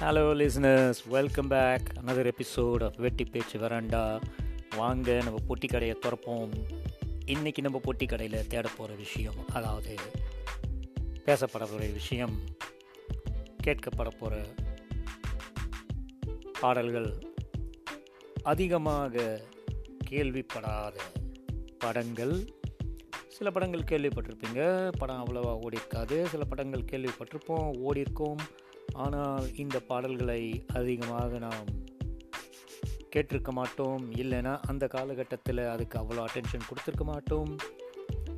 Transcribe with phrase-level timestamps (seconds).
[0.00, 4.20] Hello listeners welcome back another episode of Vetti Pechu Varanda
[4.76, 6.50] வாங்க நம்ம பொட்டி கடையை திறப்போம்.
[7.26, 9.96] இன்றைக்கி நம்ம பொட்டி கடையில் தேட போகிற விஷயம் அதாவது
[11.24, 12.38] பேசப்பட போகிற விஷயம்
[13.66, 14.44] கேட்கப்பட போகிற
[16.60, 17.14] பாடல்கள்
[18.42, 19.40] அதிகமாக
[20.10, 20.96] கேள்விப்படாத
[21.78, 22.52] படங்கள்.
[23.28, 24.90] சில படங்கள் கேள்விப்பட்டிருப்பீங்க.
[24.98, 27.96] படம் அவ்வளோவா ஓடி இருக்காது சில படங்கள் கேள்விப்பட்டிருப்போம் ஓடிருக்கோம்.
[27.96, 28.36] இருக்கோம்
[28.92, 31.68] ஆனால் இந்த பாடல்களை அதிகமாக நாம்
[33.16, 34.12] கேட்டிருக்க மாட்டோம்.
[34.12, 37.56] இல்லைன்னா அந்த காலகட்டத்தில் அதுக்கு அவ்வளோ அட்டென்ஷன் கொடுத்துருக்க மாட்டோம்.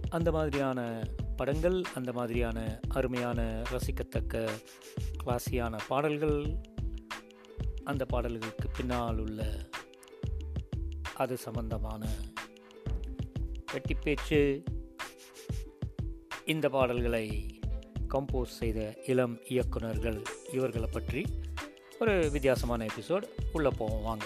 [0.09, 1.03] அந்த மாதிரியான
[1.37, 4.49] படங்கள் அந்த மாதிரியான அருமையான ரசிக்கத்தக்க
[5.25, 6.57] கிளாஸியான பாடல்கள்
[7.85, 9.47] அந்த பாடல்களுக்கு பின்னால் உள்ள
[11.15, 12.09] அது சம்பந்தமான
[13.73, 14.65] வெட்டி பேச்சு
[16.45, 17.47] இந்த பாடல்களை
[18.09, 21.21] கம்போஸ் செய்த இளம் இயக்குனர்கள் இவர்களை பற்றி
[21.99, 24.25] ஒரு வித்தியாசமான எபிசோட் உள்ளே போவோம் வாங்க.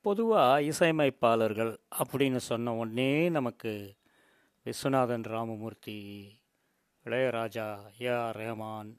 [0.00, 3.96] பொதுவாக இசையமைப்பாளர்கள் அப்படின்னு சொன்ன உடனே நமக்கு
[4.66, 5.96] விஸ்வநாதன் ராமமூர்த்தி
[7.06, 7.66] இளையராஜா
[7.98, 8.90] ஏஆர் ரஹ்மான்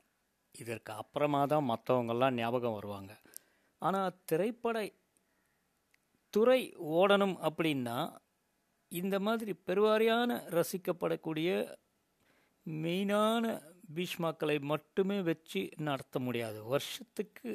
[0.55, 3.13] இதற்கு அப்புறமா தான் மற்றவங்கெல்லாம் ஞாபகம் வருவாங்க.
[3.81, 4.77] ஆனால் திரைப்பட
[6.30, 7.97] துறை ஓடணும் அப்படின்னா
[8.91, 11.50] இந்த மாதிரி பெருவாரியான ரசிக்கப்படக்கூடிய
[12.66, 13.45] மெயினான
[13.95, 16.64] பீஷ்மாக்களை மட்டுமே வச்சு நடத்த முடியாது.
[16.64, 17.50] வருஷத்துக்கு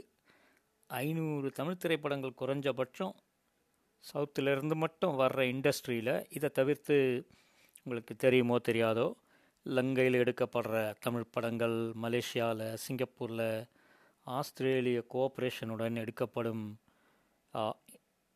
[0.90, 3.14] ஐநூறு தமிழ் திரைப்படங்கள் குறைஞ்சபட்சம்
[4.04, 6.96] சவுத்திலேருந்து மட்டும் வர்ற இண்டஸ்ட்ரியில் இதை தவிர்த்து
[7.86, 9.06] உங்களுக்கு தெரியுமோ தெரியாதோ
[9.66, 13.48] லங்கையில் எடுக்கப்படுற தமிழ் படங்கள் மலேசியாவில் சிங்கப்பூரில்
[14.26, 16.64] ஆஸ்திரேலிய கோஆப்ரேஷனுடன் எடுக்கப்படும்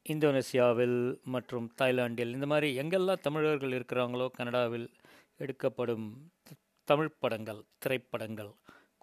[0.07, 0.99] இந்தோனேசியாவில்
[1.35, 4.89] மற்றும் தாய்லாந்தில் இந்த மாதிரி எங்கெல்லாம் தமிழர்கள் இருக்கிறாங்களோ கனடாவில்
[5.45, 6.09] எடுக்கப்படும்
[6.89, 8.51] தமிழ் படங்கள் திரைப்படங்கள்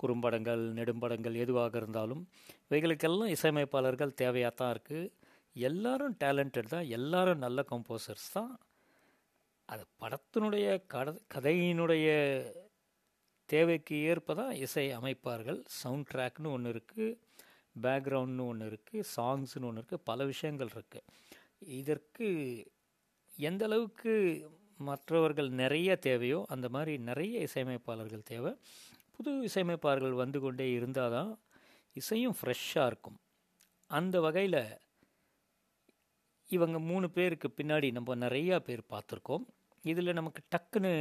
[0.01, 2.21] குறும்படங்கள் நெடும்படங்கள் எதுவாக இருந்தாலும்
[2.67, 5.11] இவைகளுக்கெல்லாம் இசையமைப்பாளர்கள் தேவையாக தான் இருக்குது
[5.55, 8.51] எல்லாரும் டேலண்டட் தான் எல்லாரும் நல்ல கம்போசர்ஸ் தான்.
[9.69, 12.07] அது படத்தினுடைய கட கதையினுடைய
[13.49, 15.59] தேவைக்கு ஏற்ப தான் இசை அமைப்பார்கள்.
[15.81, 17.07] சவுண்ட் ட்ராக்னு ஒன்று இருக்குது
[17.75, 21.07] பேக்ரவுண்ட்னு ஒன்று இருக்குது சாங்ஸ்னு ஒன்று இருக்குது பல விஷயங்கள் இருக்குது
[21.79, 22.27] இதற்கு
[23.37, 24.13] எந்த அளவுக்கு
[24.77, 28.51] மற்றவர்கள் நிறைய தேவையோ அந்த மாதிரி நிறைய இசையமைப்பாளர்கள் தேவை.
[29.15, 31.31] புது இசையமைப்பாளர்கள் வந்து கொண்டே இருந்தால் தான்
[31.95, 33.19] இசையும் ஃப்ரெஷ்ஷாக இருக்கும்.
[33.87, 34.63] அந்த வகையில்
[36.49, 39.45] இவங்க மூணு பேருக்கு பின்னாடி நம்ம நிறையா பேர் பார்த்துருக்கோம்.
[39.85, 40.93] இதில் நமக்கு டக்குன்னு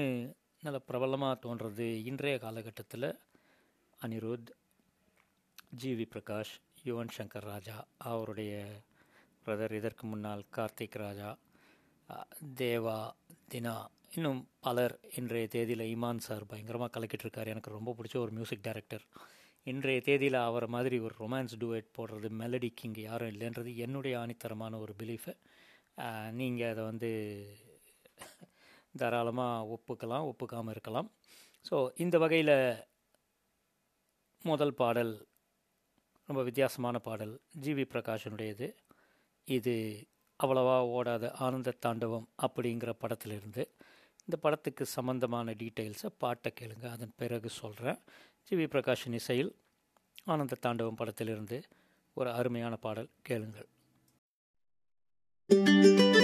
[0.63, 3.09] நல்ல பிரபலமாக தோன்றது இன்றைய காலகட்டத்தில்
[4.01, 4.51] அனிருத்
[5.79, 6.53] ஜிவி பிரகாஷ்
[6.85, 8.67] யுவன் சங்கர் ராஜா அவருடைய
[9.47, 11.39] பிரதர் இதற்கு முன்னால் கார்த்திக் ராஜா
[12.55, 13.11] தேவா
[13.55, 18.63] தினா இன்னும் பலர் இன்றைய தேதியில் இமான் சார் பயங்கரமாக கலக்கிட்டு இருக்கார் எனக்கு ரொம்ப பிடிச்ச ஒரு மியூசிக்
[18.63, 19.05] டைரக்டர்
[19.63, 24.95] இன்றைய தேதியில் அவரை மாதிரி ஒரு ரொமான்ஸ் டூவேட் போடுறது மெலடி கிங் யாரும் இல்லைன்றது என்னுடைய ஆணித்தரமான ஒரு
[24.99, 25.35] பிலீஃபு
[26.31, 27.11] நீங்கள் அதை வந்து
[28.99, 31.11] தாராளமாக ஒப்புக்கலாம் ஒப்புக்காமல் இருக்கலாம்.
[31.71, 32.85] ஸோ இந்த வகையில்
[34.45, 35.30] முதல் பாடல்
[36.31, 37.41] ரொம்ப வித்தியாசமான பாடல்.
[37.61, 38.67] ஜிவி பிரகாஷனுடையது.
[39.45, 39.75] இது
[40.43, 43.63] அவ்வளவா ஓடாத ஆனந்த தாண்டவம் அப்படிங்கிற படத்திலிருந்து.
[44.21, 46.87] இந்த படத்துக்கு சம்பந்தமான டீட்டெயில்ஸை பாட்டை கேளுங்க.
[46.91, 47.99] அதன் பிறகு சொல்கிறேன்
[48.51, 49.53] ஜிவி பிரகாஷன் இசையில்
[50.25, 51.63] ஆனந்த தாண்டவம் படத்திலிருந்து
[52.15, 53.69] ஒரு அருமையான பாடல் கேளுங்கள்.
[55.51, 56.20] பூவினை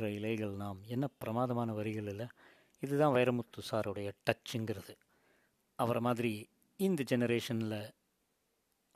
[0.00, 2.26] என்ற இலைகள் நாம் என்ன பிரமாதமான வரிகள் இல்லை
[2.80, 4.94] இதுதான் வைரமுத்து சாருடைய டச்சுங்கிறது.
[5.74, 7.90] அவரை மாதிரி இந்த ஜெனரேஷனில்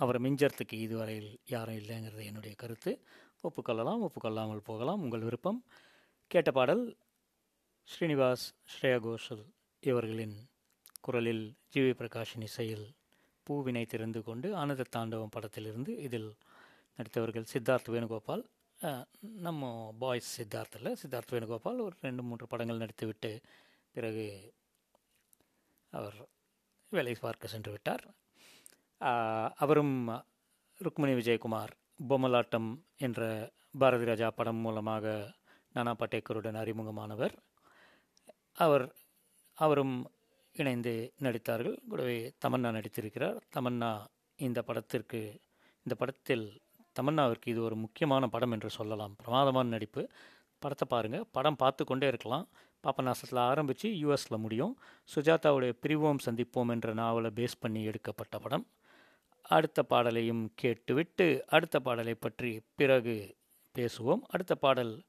[0.01, 2.93] அவரை மிஞ்சறதுக்கு இதுவரையில் யாரும் இல்லைங்கிறது என்னுடைய கருத்து.
[3.43, 5.03] ஒப்புக்கொள்ளலாம் ஒப்புக்கொள்ளாமல் போகலாம்.
[5.03, 5.61] உங்கள் விருப்பம்.
[6.31, 6.97] கேட்ட பாடல்
[7.89, 9.45] ஸ்ரீனிவாஸ் ஸ்ரேயா கோஷல்
[9.81, 10.37] இவர்களின்
[11.01, 11.45] குரலில்
[11.75, 12.87] ஜிவி பிரகாஷின் இசையில்
[13.47, 16.31] பூவினை திறந்து கொண்டு ஆனந்த தாண்டவம் படத்திலிருந்து இதில்
[16.99, 18.45] நடித்தவர்கள் சித்தார்த் வேணுகோபால்
[19.21, 23.43] நம்ம பாய்ஸ் சித்தார்த்தில் சித்தார்த் வேணுகோபால் ஒரு ரெண்டு மூன்று படங்கள் நடித்துவிட்டு
[23.93, 24.55] பிறகு
[25.91, 26.29] அவர்
[26.89, 28.05] வேலை பார்க்க சென்று விட்டார்.
[29.55, 30.09] அவரும்
[30.81, 31.73] ருக்மணி விஜயகுமார்
[32.09, 35.35] பொம்மலாட்டம் என்ற பாரதி ராஜா படம் மூலமாக
[35.73, 37.35] நானா பட்டேக்கருடன் அறிமுகமானவர்.
[38.53, 38.95] அவர்
[39.55, 40.11] அவரும்
[40.53, 41.77] இணைந்து நடித்தார்கள்.
[41.89, 43.39] கூடவே தமன்னா நடித்திருக்கிறார்.
[43.57, 45.41] தமன்னா இந்த படத்திற்கு
[45.77, 46.63] இந்த படத்தில்
[47.01, 49.17] தமன்னாவிற்கு இது ஒரு முக்கியமான படம் என்று சொல்லலாம்.
[49.17, 50.09] பிரமாதமான நடிப்பு.
[50.59, 52.49] படத்தை பாருங்கள் படம் பார்த்து கொண்டே இருக்கலாம்.
[52.83, 54.79] பாப்பநாசத்தில் ஆரம்பித்து யூஎஸில் முடியும்.
[55.15, 58.67] சுஜாதாவுடைய பிரிவோம் சந்திப்போம் என்ற நாவலை பேஸ் பண்ணி எடுக்கப்பட்ட படம்.
[59.43, 63.37] அடுத்த பாடலையும் கேட்டுவிட்டு அடுத்த பாடலை பற்றி பிறகு
[63.75, 64.21] பேசுவோம்.
[64.29, 65.03] அடுத்த பாடல்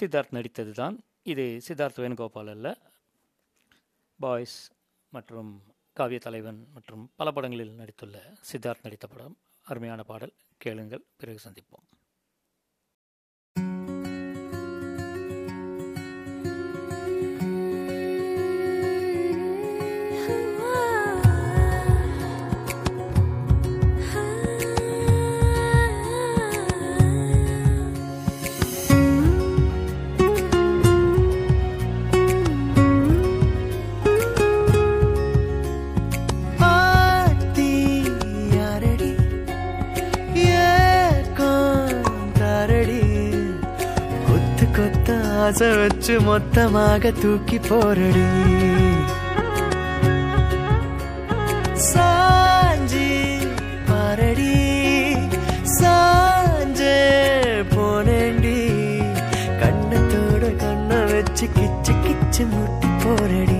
[0.00, 2.78] சித்தார்த் நடித்தது தான் இது சித்தார்த் வேணுகோபால் அல்ல.
[4.20, 4.70] பாய்ஸ்
[5.10, 5.62] மற்றும்
[5.92, 8.16] காவிய தலைவன் மற்றும் பல படங்களில் நடித்துள்ள
[8.52, 9.36] சித்தார்த் நடித்த படம்.
[9.68, 10.34] அருமையான பாடல்.
[10.56, 11.04] கேளுங்கள்.
[11.16, 11.97] பிறகு சந்திப்போம்.
[45.48, 48.26] ஆசை வச்சு மொத்தமாக தூக்கி போரடி.
[51.92, 53.08] சாஞ்சி
[53.88, 54.52] பாரடி.
[55.78, 56.98] சாஞ்சே
[57.74, 58.58] போனேண்டி.
[59.62, 63.57] கண்ணத்தோட கண்ணை வச்சு கிச்சு கிச்சு முட்டி போரடி.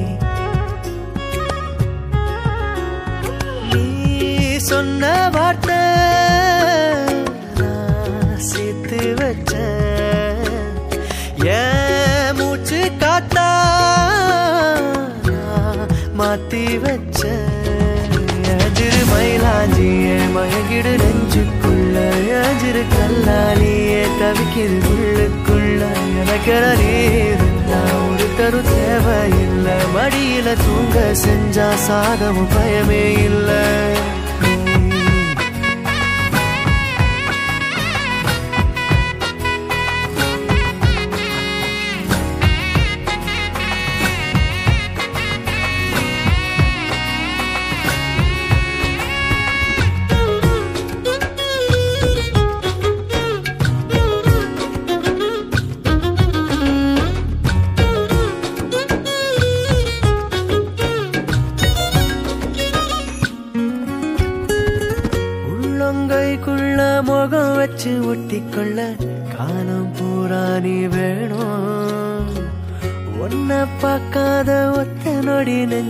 [22.78, 25.82] ஒரு கல்லாலேயே தவிக்கிது உள்ளுக்குள்ள.
[26.20, 27.80] எனக்கென நீ இருந்தா
[28.10, 29.72] ஒரு தரு தேவையில்லை.
[29.94, 34.16] மடியில தூங்க செஞ்சா சாதமும் பயமே இல்லை.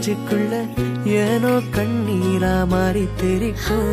[0.09, 0.55] நெஞ்சுக்குள்ள
[1.23, 3.91] ஏனோ கண்ணீரா மாறி தெரிக்கும்.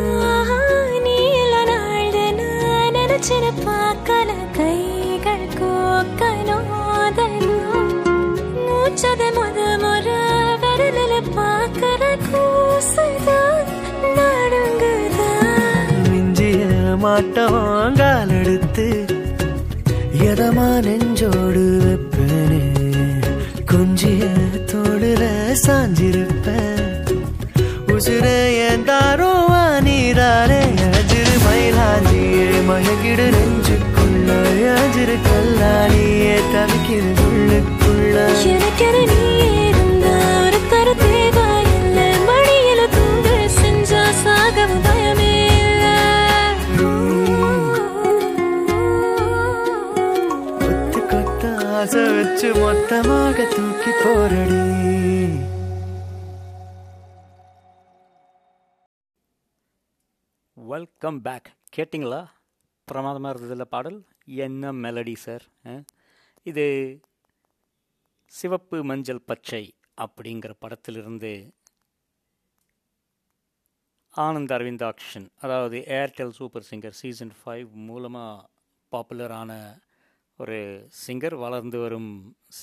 [1.06, 4.28] நீல நாள் நான் நினைச்சின பார்க்கல.
[4.58, 6.72] கைகள் கோக்கனோதனும்
[8.66, 10.08] மூச்சத முத முற
[10.62, 13.68] விரலில பார்க்கற கூசுதான்
[14.16, 16.62] நடுங்குதான் மிஞ்சிய
[17.04, 18.88] மாட்டோம் கால் எடுத்து
[20.30, 22.62] எதமா நெஞ்சோடு வைப்பேனே.
[23.72, 24.24] கொஞ்சிய
[25.06, 25.26] தோடுல
[25.64, 26.86] சாஞ்சிருப்பேன்
[27.94, 28.24] உசுர
[28.68, 29.32] என் தாரோ
[29.86, 30.62] நீராரே
[30.98, 34.28] அஜிரு மயிலாஞ்சியே மயங்கிடு நெஞ்சுக்குள்ள.
[34.80, 38.16] அஜிரு கல்லாலியே தவிக்கிது உள்ளுக்குள்ள.
[38.52, 39.20] எனக்கென நீ
[39.68, 42.08] இருந்தா ஒரு கரு தேவையில்லை.
[42.28, 43.28] மடியில தூங்க
[43.60, 45.32] செஞ்சா சாகவும் பயமே
[50.62, 54.62] கொத்து கொத்த ஆசை வச்சு மொத்தமாக தூக்கி போரடி.
[60.76, 62.18] வெல்கம் பேக் கேட்டிங்களா?
[62.88, 63.98] பிரமாதமாக இருந்ததில்ல பாடல்?
[64.46, 65.44] என்ன மெலடி சார்
[66.46, 66.64] இது
[68.32, 69.62] சிவப்பு மஞ்சள் பச்சை
[70.04, 71.32] அப்படிங்கிற படத்திலிருந்து
[74.14, 78.46] ஆனந்த் அரவிந்தாக்ஷன் அதாவது Airtel super singer season five மூலமாக
[78.92, 79.52] பாப்புலரான
[80.40, 80.58] ஒரு
[81.06, 82.12] சிங்கர் வளர்ந்து வரும்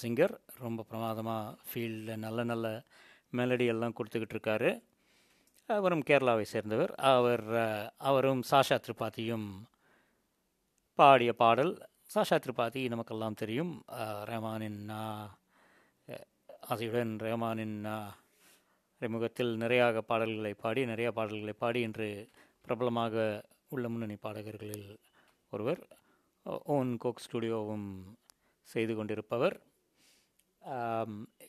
[0.02, 2.68] சிங்கர் ரொம்ப பிரமாதமாக ஃபீல்டில் நல்ல நல்ல
[3.34, 4.72] மெலடி எல்லாம் கொடுத்துக்கிட்டு இருக்காரு.
[5.70, 6.94] அவரும் கேரளாவை சேர்ந்தவர்.
[7.10, 7.46] அவர்
[8.02, 9.48] அவரும் சாஷா திரிபாதியும்
[11.00, 11.74] பாடிய பாடல்.
[12.14, 13.72] சாஷா திரிபாதி நமக்கெல்லாம் தெரியும்.
[14.26, 15.30] ரஹமானின் ரஹ்மானின் அஹ்,
[17.24, 17.78] ரஹ்மானின்
[19.02, 22.10] அறிமுகத்தில் நிறையாக பாடல்களை பாடி நிறைய பாடல்களை பாடி இன்று
[22.66, 23.16] பிரபலமாக
[23.70, 24.90] உள்ள முன்னணி பாடகர்களில்
[25.54, 25.82] ஒருவர்.
[26.66, 27.88] ஓன் கோக் ஸ்டுடியோவும்
[28.70, 29.56] செய்து கொண்டிருப்பவர்.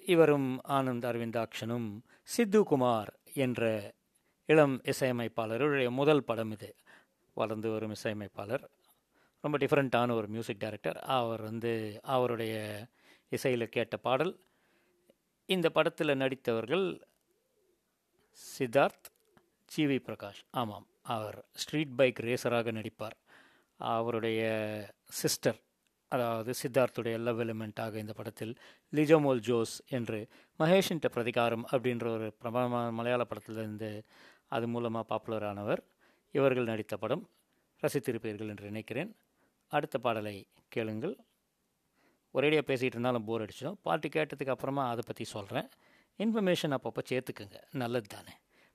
[0.06, 1.88] இவரும் ஆனந்த் அரவிந்தாக்ஷனும்
[2.28, 3.62] சித்து குமார் என்ற
[4.46, 6.76] இளம் இசையமைப்பாளருடைய முதல் படம் இது.
[7.34, 8.70] வளர்ந்து வரும் இசையமைப்பாளர்.
[9.40, 12.86] ரொம்ப டிஃப்ரெண்ட்டான ஒரு மியூசிக் டைரக்டர் அவர் வந்து அவருடைய
[13.28, 14.40] இசையில் கேட்ட பாடல்.
[15.46, 17.00] இந்த படத்தில் நடித்தவர்கள்
[18.58, 19.10] சித்தார்த்
[19.76, 20.42] ஜிவி பிரகாஷ்.
[20.50, 20.86] ஆமாம்.
[21.02, 23.18] அவர் ஸ்ட்ரீட் பைக் ரேசராக நடிப்பார்.
[23.76, 24.42] அவருடைய
[25.04, 25.60] சிஸ்டர்
[26.08, 28.56] அதாவது சித்தார்த்துடைய லவ் எலிமெண்ட்டாக இந்த படத்தில்
[28.92, 34.04] லிஜோமோல் ஜோஸ் என்று மகேஷின்ட பிரதிகாரம் அப்படின்ற ஒரு பிரபலமான மலையாள படத்திலிருந்து
[34.56, 35.80] அது மூலமாக பாப்புலர் ஆனவர்
[36.36, 37.24] இவர்கள் நடித்த படம்
[37.82, 39.10] ரசித்திருப்பீர்கள் என்று நினைக்கிறேன்.
[39.76, 40.34] அடுத்த பாடலை
[40.74, 41.14] கேளுங்கள்.
[42.36, 43.78] ஒரேடியாக பேசிகிட்டு இருந்தாலும் போர் அடிச்சிடும்.
[43.86, 45.68] பாட்டு கேட்டதுக்கு அப்புறமா அதை பற்றி சொல்கிறேன்
[46.24, 47.58] இன்ஃபர்மேஷன் அப்பப்போ சேர்த்துக்குங்க.
[47.82, 48.34] நல்லது தானே.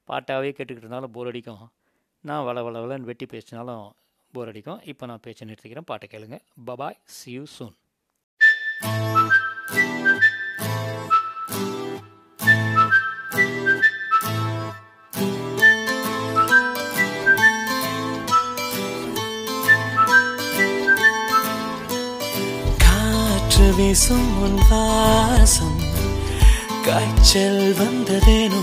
[0.10, 1.66] பாட்டாகவே கேட்டுக்கிட்டு இருந்தாலும் போர் அடிக்கும்.
[2.30, 3.86] நான் வள வளவலன்னு வெட்டி பேசினாலும்
[4.34, 4.82] போர் அடிக்கும்.
[4.92, 5.90] இப்போ நான் பேச்சு நிறுத்திக்கிறேன்.
[5.92, 6.40] பாட்டை கேளுங்க.
[6.70, 7.78] பபாய் சியூ சூன்
[23.80, 25.80] வீசும் உன் வாசம்.
[26.86, 28.62] காய்ச்சல் வந்ததேனோ?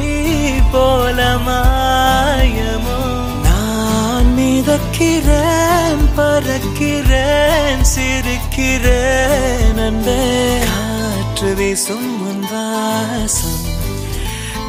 [0.72, 3.00] போல மாயமோ?
[3.43, 10.55] நான் மிதக்கிறேன் பறக்கிறேன் சிரிக்கிறேன் அன்பே.
[11.39, 13.65] காற்று வீசும் உன் வாசம்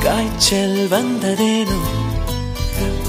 [0.02, 1.78] காய்ச்சல் வந்ததேனோ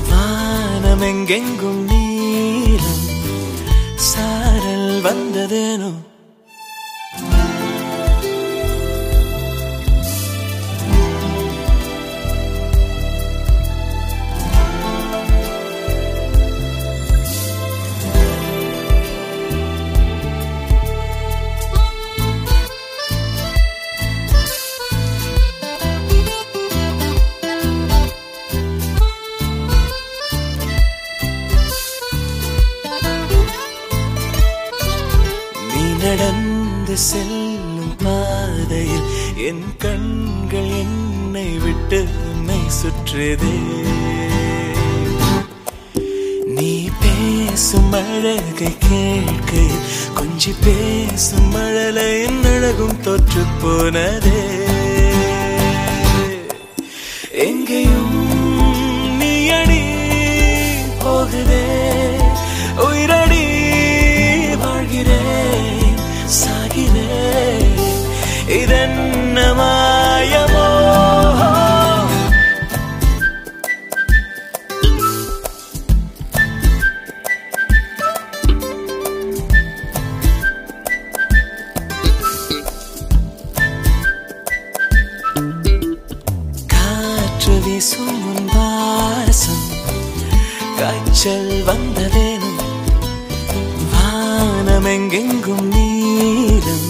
[0.10, 3.04] வானமெங்கெங்கும் நீளம்.
[4.06, 5.92] சாரல் வந்ததேனோ
[42.90, 43.56] சுற்றுதே.
[46.46, 49.52] நீ பேசும் அழகை கேட்க
[50.18, 54.42] கொஞ்சி பேசும் மழலையின் அழகும் தோற்று போனதே.
[94.92, 96.88] வானமெங்கெங்கும் நீரம்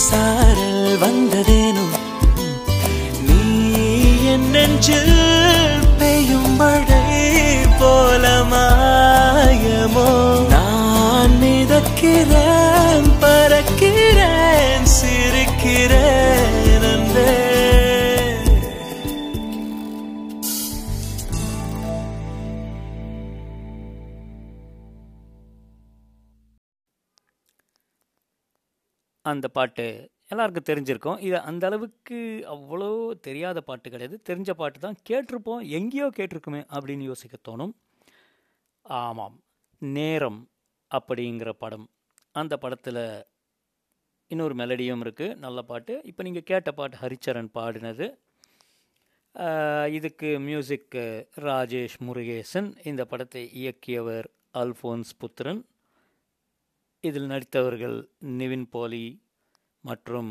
[0.00, 1.96] சாரல் வந்ததேனும்
[3.26, 3.38] நீ
[4.32, 5.11] என் நெஞ்சில்
[29.42, 29.84] அந்த பாட்டு
[30.32, 31.16] எல்லாருக்கும் தெரிஞ்சிருக்கும்.
[31.26, 32.18] இது அந்த அளவுக்கு
[32.52, 32.88] அவ்வளோ
[33.26, 34.16] தெரியாத பாட்டு கிடையாது.
[34.28, 35.62] தெரிஞ்ச பாட்டு தான் கேட்டிருப்போம்.
[35.78, 37.72] எங்கேயோ கேட்டிருக்குமே அப்படின்னு யோசிக்க தோணும்.
[38.82, 39.34] ஆமாம்.
[39.78, 40.38] நேரம்
[40.90, 41.86] அப்படிங்கிற படம்.
[42.42, 43.00] அந்த படத்தில்
[44.30, 45.96] இன்னொரு மெலடியும் இருக்குது நல்ல பாட்டு.
[46.10, 48.08] இப்போ நீங்கள் கேட்ட பாட்டு ஹரிச்சரன் பாடினது.
[49.98, 50.96] இதுக்கு மியூசிக்
[51.48, 52.70] ராஜேஷ் முருகேசன்.
[52.92, 54.30] இந்த படத்தை இயக்கியவர்
[54.62, 55.62] அல்ஃபோன்ஸ் புத்திரன்.
[57.10, 57.98] இதில் நடித்தவர்கள்
[58.38, 59.04] நிவின் போலி
[59.88, 60.30] மற்றும்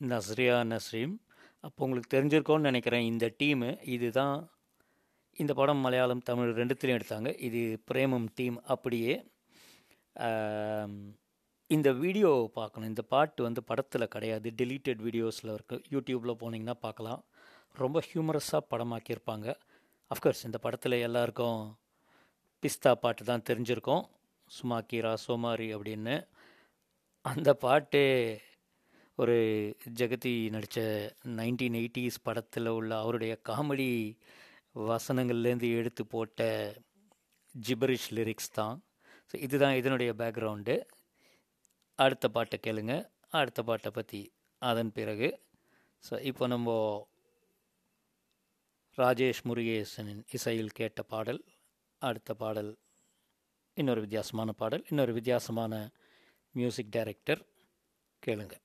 [0.00, 1.14] நஸ்ரியா நஸ்ரீம்.
[1.66, 4.38] அப்போ உங்களுக்கு தெரிஞ்சிருக்கோன்னு நினைக்கிறேன் இந்த டீமு இதுதான்.
[5.42, 7.30] இந்த படம் மலையாளம் தமிழ் ரெண்டுத்துலையும் எடுத்தாங்க.
[7.48, 9.14] இது பிரேமம் டீம் அப்படியே.
[11.70, 12.90] இந்த வீடியோ பார்க்கணும்.
[12.92, 14.48] இந்த பாட்டு வந்து படத்தில் கிடையாது.
[14.60, 17.20] டெலீட்டட் வீடியோஸில் இருக்குது யூடியூப்பில் போனீங்கன்னா பார்க்கலாம்.
[17.82, 19.48] ரொம்ப ஹியூமரஸாக படமாக்கியிருப்பாங்க.
[20.14, 21.60] அஃப்கோர்ஸ் இந்த படத்தில் எல்லாருக்கும்
[22.62, 24.04] பிஸ்தா பாட்டு தான் தெரிஞ்சிருக்கோம்.
[24.56, 26.16] சுமா கீரா சோமாரி அப்படின்னு.
[27.24, 28.02] அந்த பாட்டு
[29.20, 29.36] ஒரு
[29.98, 30.80] ஜெகதி நடித்த
[31.38, 33.88] நைன்டீன் எயிட்டிஸ் படத்தில் உள்ள அவருடைய காமெடி
[34.90, 36.40] வசனங்கள்லேருந்து எடுத்து போட்ட
[37.54, 38.76] ஜிபரிஷ் லிரிக்ஸ் தான்.
[39.30, 40.76] ஸோ இதுதான் இதனுடைய பேக்ரவுண்டு.
[41.98, 42.94] அடுத்த பாட்டை கேளுங்க.
[43.40, 44.22] அடுத்த பாட்டை பற்றி
[44.62, 45.30] அதன் பிறகு.
[46.04, 46.78] ஸோ இப்போ நம்ம
[48.98, 51.42] ராஜேஷ் முருகேசனின் இசையில் கேட்ட பாடல்
[52.02, 52.72] அடுத்த பாடல்
[53.76, 55.74] இன்னொரு வித்தியாசமான பாடல் இன்னொரு வித்தியாசமான
[56.54, 57.42] மியூசிக் டைரக்டர்
[58.22, 58.64] கேளுங்கள்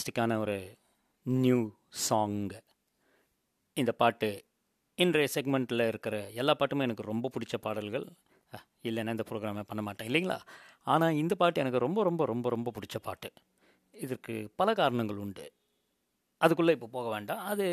[0.00, 0.78] ஃபேண்டாஸ்டிக்கான ஒரு
[1.22, 2.50] நியூ சாங்
[3.74, 4.44] இந்த பாட்டு
[4.94, 8.06] இன்றைய செக்மெண்ட்டில் இருக்கிற எல்லா பாட்டுமே எனக்கு ரொம்ப பிடிச்ச பாடல்கள்.
[8.82, 10.38] இல்லைன்னா இந்த ப்ரோக்ராமே பண்ண மாட்டேன் இல்லைங்களா?
[10.82, 13.32] ஆனால் இந்த பாட்டு எனக்கு ரொம்ப ரொம்ப ரொம்ப ரொம்ப பிடிச்ச பாட்டு.
[13.90, 15.52] இதற்கு பல காரணங்கள் உண்டு.
[16.36, 17.38] அதுக்குள்ளே இப்போ போக வேண்டாம்.
[17.38, 17.66] அது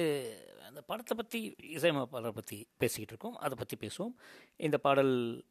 [0.66, 3.36] அந்த படத்தை பற்றி இசையமைப்பாளர் பற்றி பேசிக்கிட்டு இருக்கோம்.
[3.36, 4.13] அதை பற்றி பேசுவோம்.
[4.56, 5.46] இந்த பாடல்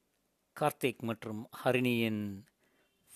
[0.61, 2.45] கார்த்திக் மற்றும் ஹரிணியின்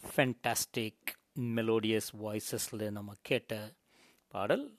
[0.03, 3.73] ஃபென்டாஸ்டிக் மெலோடியஸ் வாய்ஸஸில் நம்ம கேட்ட
[4.29, 4.79] பாடல்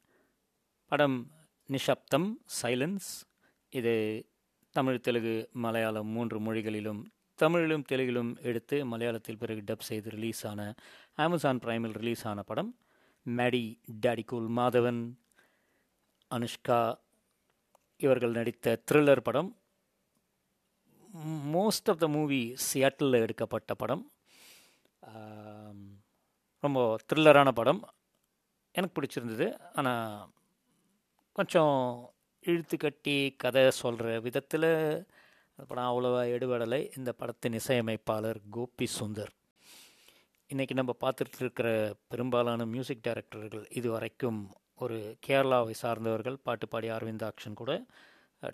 [0.88, 1.32] படம்
[1.70, 2.30] நிஷப்தம்
[2.62, 3.10] சைலன்ஸ்
[3.74, 3.94] இது
[4.72, 7.02] தமிழ் தெலுங்கு மலையாளம் மூன்று மொழிகளிலும்
[7.36, 10.76] தமிழிலும் தெலுங்கிலும் எடுத்து மலையாளத்தில் பிறகு டப் செய்து ரிலீஸ் ஆன
[11.16, 12.72] அமேசான் பிரைமில் ரிலீஸ் ஆன படம்
[13.26, 13.64] Maddy
[14.06, 15.02] Daddy cool Madhavan
[16.32, 16.96] Anushka
[18.00, 19.56] இவர்கள் நடித்த த்ரில்லர் படம்
[21.54, 24.04] மோஸ்ட் ஆஃப் த மூவி சியாட்டிலில் எடுக்கப்பட்ட படம்.
[26.64, 27.82] ரொம்ப த்ரில்லரான படம்.
[28.76, 29.48] எனக்கு பிடிச்சிருந்தது.
[29.74, 30.28] ஆனால்
[31.36, 31.76] கொஞ்சம்
[32.44, 34.70] இழுத்து கட்டி கதை சொல்கிற விதத்தில்
[35.52, 36.82] அந்த படம் அவ்வளோவா எடுபடலை.
[36.98, 39.34] இந்த படத்தின் இசையமைப்பாளர் கோபி சுந்தர்.
[40.50, 41.68] இன்றைக்கி நம்ம பார்த்துட்டு இருக்கிற
[42.08, 44.40] பெரும்பாலான மியூசிக் டைரக்டர்கள் இது வரைக்கும்
[44.76, 44.98] ஒரு
[45.28, 47.72] கேரளாவை சார்ந்தவர்கள் பாட்டு பாடி அரவிந்தாக்ஷன் கூட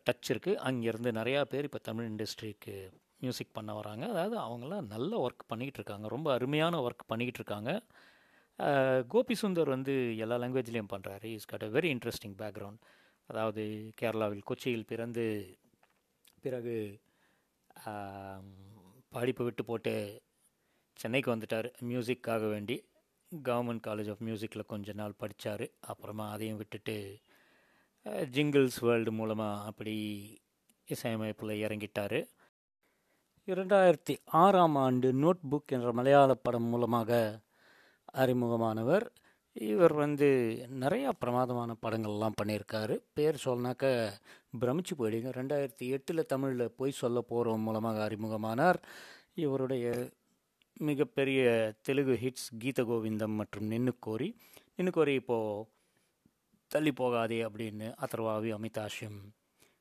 [0.08, 2.76] டச் இருக்குது அங்கேருந்து நிறையா பேர் இப்போ தமிழ் இண்டஸ்ட்ரிக்கு
[3.24, 4.04] மியூசிக் பண்ண வராங்க.
[4.14, 7.72] அதாவது அவங்களாம் நல்ல ஒர்க் பண்ணிக்கிட்டு இருக்காங்க ரொம்ப அருமையான ஒர்க் பண்ணிக்கிட்டு இருக்காங்க
[9.14, 12.82] கோபி சுந்தர் வந்து எல்லா லாங்குவேஜ்லேயும் பண்ணுறாரு is got a very interesting background
[13.30, 13.64] அதாவது
[14.02, 15.26] கேரளாவில் கொச்சியில் பிறந்து
[16.46, 16.76] பிறகு
[19.16, 19.94] படிப்பு விட்டு போட்டு
[21.00, 21.68] சென்னைக்கு வந்துட்டார்.
[21.90, 22.76] மியூசிக்காக வேண்டி
[23.32, 26.96] கவர்மெண்ட் காலேஜ் ஆஃப் மியூசிக்கில் கொஞ்ச நாள் படித்தார் அப்புறமா அதையும் விட்டுட்டு
[28.36, 29.96] ஜிங்கிள்ஸ் வேர்ல்டு மூலமாக அப்படி
[30.88, 32.20] இசையமைப்பில் இறங்கிட்டார்.
[33.52, 37.40] இரண்டாயிரத்தி ஆறாம் ஆண்டு நோட் புக் என்ற மலையாள படம் மூலமாக
[38.14, 39.06] அறிமுகமானவர்.
[39.54, 40.28] இவர் வந்து
[40.80, 43.00] நிறையா பிரமாதமான படங்கள்லாம் பண்ணியிருக்காரு.
[43.14, 44.10] பேர் சொன்னாக்க
[44.60, 45.30] பிரமிச்சு போயிடுங்க.
[45.40, 48.76] ரெண்டாயிரத்தி எட்டில் தமிழில் போய் சொல்ல போகிறோம் மூலமாக அறிமுகமானார்.
[49.34, 50.10] இவருடைய
[50.80, 54.36] மிகப்பெரிய தெலுங்கு ஹிட்ஸ் கீத கோவிந்தம் மற்றும் நின்னுக்கோரி.
[54.78, 55.70] நின்னுக்கோரி இப்போது
[56.68, 59.22] தள்ளி போகாதே அப்படின்னு அத்தர்வாவி அமிதாஷியம்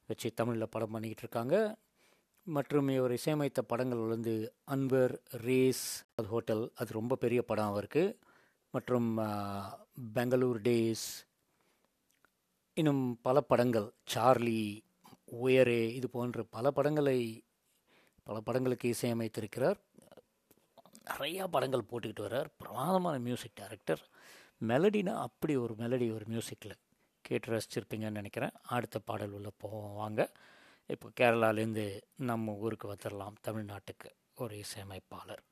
[0.06, 1.76] வச்சு தமிழில் படம் பண்ணிக்கிட்டு இருக்காங்க.
[2.46, 6.72] மற்றும் இவர் இசையமைத்த படங்கள் வந்து அன்வர் ரேஸ் அது ஹோட்டல்.
[6.74, 8.18] அது ரொம்ப பெரிய படம் அவருக்கு.
[8.70, 9.16] மற்றும்
[10.12, 11.06] பெங்களூர் டேஸ்.
[12.74, 13.92] இன்னும் பல படங்கள்.
[14.14, 14.84] சார்லி
[15.42, 17.44] உயரே இது போன்ற பல படங்களை
[18.24, 19.76] பல படங்களுக்கு இசையமைத்திருக்கிறார்.
[21.06, 22.46] நிறையா படங்கள் போட்டுக்கிட்டு வர்றார்.
[22.58, 24.08] பிரமாதமான மியூசிக் டைரக்டர்
[24.68, 26.76] மெலடினா அப்படி ஒரு மெலடி ஒரு மியூசிக்கில்
[27.20, 28.50] கேட்டு ரசிச்சிருப்பீங்கன்னு நினைக்கிறேன்.
[28.62, 30.32] அடுத்த பாடல் உள்ள போவாங்க வாங்க.
[30.86, 31.84] இப்போ கேரளாலேருந்து
[32.16, 35.42] நம்ம ஊருக்கு வந்துடலாம் தமிழ்நாட்டுக்கு ஒரு இசையமைப்பாளர்.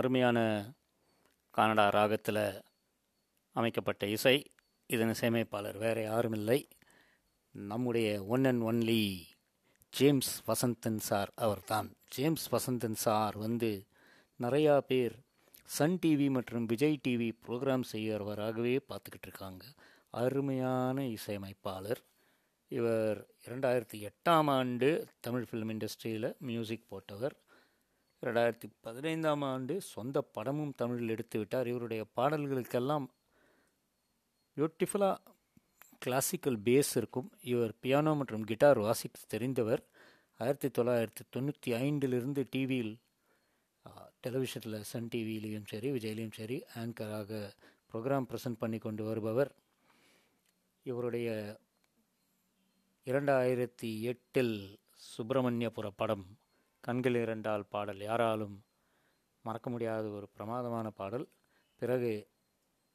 [0.00, 0.40] அருமையான
[1.50, 2.62] கனடா ராகத்தில்
[3.52, 4.50] அமைக்கப்பட்ட இசை.
[4.86, 6.68] இதன் இசையமைப்பாளர் வேறு யாரும் இல்லை.
[7.50, 9.20] நம்முடைய one and only
[9.90, 11.94] James Vasanthan sir அவர்தான்.
[12.08, 13.86] ஜேம்ஸ் வசந்தன் சார் வந்து
[14.40, 15.16] நிறையா பேர்
[15.64, 19.64] சன் டிவி மற்றும் விஜய் டிவி ப்ரோக்ராம் செய்கிறவராகவே பார்த்துக்கிட்டு இருக்காங்க.
[20.10, 22.00] அருமையான இசையமைப்பாளர்.
[22.68, 27.36] இவர் இரண்டாயிரத்தி எட்டாம் ஆண்டு தமிழ் ஃபிலிம் இண்டஸ்ட்ரியில் மியூசிக் போட்டவர்.
[28.24, 31.66] ரெண்டாயிரத்தி பதினைந்தாம் ஆண்டு சொந்த படமும் தமிழில் எடுத்து விட்டார்.
[31.66, 33.06] இவருடைய பாடல்களுக்கெல்லாம்
[34.56, 35.16] பியூட்டிஃபுல்லாக
[36.04, 37.28] கிளாசிக்கல் பேஸ் இருக்கும்.
[37.52, 39.82] இவர் பியானோ மற்றும் கிட்டார் வாசிக்க தெரிந்தவர்.
[40.40, 42.92] ஆயிரத்தி தொள்ளாயிரத்தி தொண்ணூற்றி ஐந்திலிருந்து டிவியில்
[44.24, 47.40] டெலிவிஷனில் சன் டிவியிலையும் சரி விஜய்லையும் சரி ஆங்கராக
[47.92, 49.50] ப்ரோக்ராம் ப்ரெசென்ட் பண்ணி கொண்டு வருபவர்.
[50.82, 51.28] இவருடைய
[53.10, 54.54] இரண்டாயிரத்தி எட்டில்
[55.10, 56.26] சுப்பிரமணியபுர படம்
[56.80, 58.00] கண்கள் இரண்டால் பாடல்.
[58.00, 58.64] யாராலும்
[59.42, 61.28] மறக்க முடியாத ஒரு பிரமாதமான பாடல்.
[61.76, 62.28] பிறகு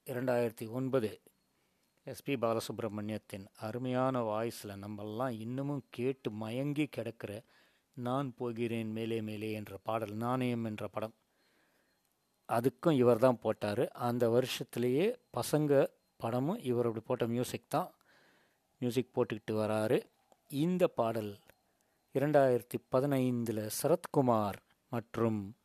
[0.06, 1.21] இரண்டாயிரத்தி ஒன்பது
[2.06, 7.43] எஸ்பி பாலசுப்ரமணியத்தின் அருமையான வாய்ஸில் நம்மெல்லாம் இன்னமும் கேட்டு மயங்கி கிடக்கிற
[7.93, 11.13] நான் போகிறேன் மேலே மேலே என்ற பாடல் நாணயம் என்ற படம்.
[12.50, 13.88] அதுக்கும் இவர் தான் போட்டார்.
[13.88, 17.93] அந்த வருஷத்துலேயே பசங்க படமும் இவர் அப்படி போட்ட மியூசிக் தான்.
[18.80, 20.02] மியூசிக் போட்டுக்கிட்டு வராரு.
[20.48, 21.39] இந்த பாடல்
[22.15, 24.54] இரண்டாயிரத்தி பதினைந்தில் சரத்குமார்
[24.89, 25.56] மற்றும்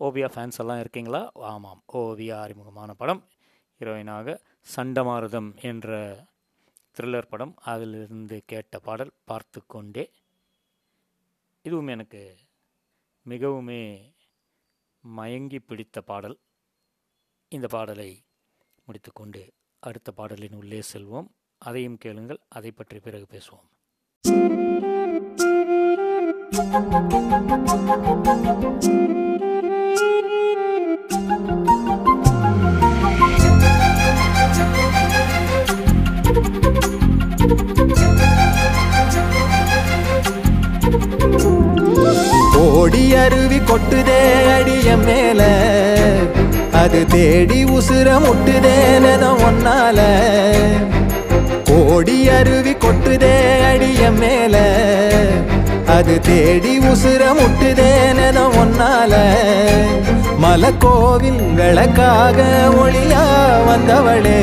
[0.00, 1.30] ஓவியா ஃபேன்ஸ் எல்லாம் இருக்கீங்களா?
[1.34, 1.82] ஆமாம்.
[1.92, 3.28] ஓவியா அறிமுகமான படம்
[3.78, 4.40] ஹீரோயினாக
[4.76, 5.90] சண்டமாருதம் என்ற
[6.96, 10.10] த்ரில்லர் படம் அதிலிருந்து கேட்ட பாடல் பார்த்து கொண்டே.
[11.62, 12.36] இதுவும் எனக்கு
[13.28, 14.12] மிகவுமே
[15.00, 16.38] மயங்கி பிடித்த பாடல்.
[17.48, 18.24] இந்த பாடலை
[18.84, 21.28] முடித்துக்கொண்டு அடுத்த பாடலின் உள்ளே செல்வோம்.
[21.58, 22.38] அதையும் கேளுங்கள்.
[22.48, 23.79] அதை பற்றி பிறகு பேசுவோம்.
[26.60, 26.66] ஓடி
[43.14, 45.42] அருவி கொட்டுதே அடிய மேல.
[46.72, 48.98] அது தேடி உசுர முட்டுதே
[49.48, 50.00] ஒன்னால.
[51.64, 54.56] கோடி அருவி கொட்டுதே அடிய மேல.
[55.96, 59.12] அது தேடி உசுர முட்டுதேனதான் ஒன்னால.
[60.42, 62.38] மலக்கோவில் விளக்காக
[62.82, 63.24] ஒளியா
[63.68, 64.40] வந்தவளே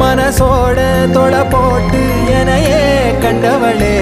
[0.00, 0.78] மனசோட
[1.12, 2.02] தொலை போட்டு
[2.38, 2.82] எனையே
[3.24, 3.96] கண்டவளே.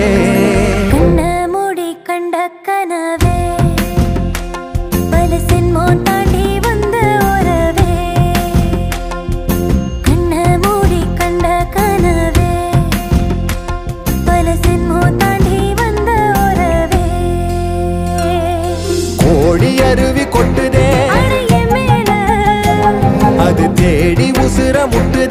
[23.76, 25.25] தேடி உசுர முட்டுதே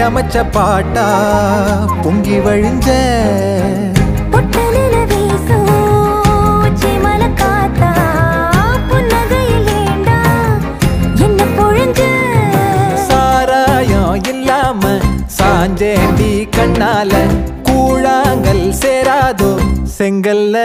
[0.00, 1.02] மெட்டமச்ச பாட்டா?
[2.02, 2.88] பொங்கி வழிஞ்ச
[15.36, 17.12] சாஞ்சேண்டி கண்ணால
[17.68, 19.52] கூழாங்கல் சேராதோ
[19.96, 20.56] செங்கல்ல?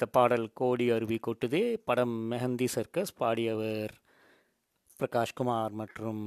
[0.00, 3.94] நீங்கள் ரசித்த பாடல் கோடி அருவி கொட்டுதே படம் மெஹந்தி சர்க்கஸ் பாடியவர்
[5.00, 6.22] பிரகாஷ்குமார் மற்றும்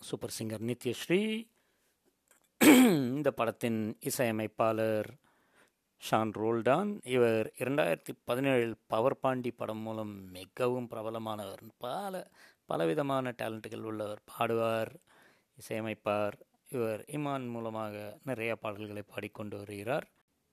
[0.00, 1.20] சூப்பர் சிங்கர் நித்யஸ்ரீ.
[3.16, 5.10] இந்த படத்தின் இசையமைப்பாளர்
[6.06, 6.90] ஷான் ரோல்டான்.
[7.16, 11.62] இவர் இரண்டாயிரத்தி பதினேழில் பவர் பாண்டி படம் மூலம் மிகவும் பிரபலமானவர்.
[11.78, 12.26] பல
[12.66, 14.22] பலவிதமான டேலண்ட்டுகள் உள்ளவர்.
[14.34, 14.92] பாடுவார்
[15.62, 16.38] இசையமைப்பார்.
[16.76, 17.94] இவர் இமான் மூலமாக
[18.24, 20.08] நிறைய பாடல்களை பாடிக்கொண்டு வருகிறார்.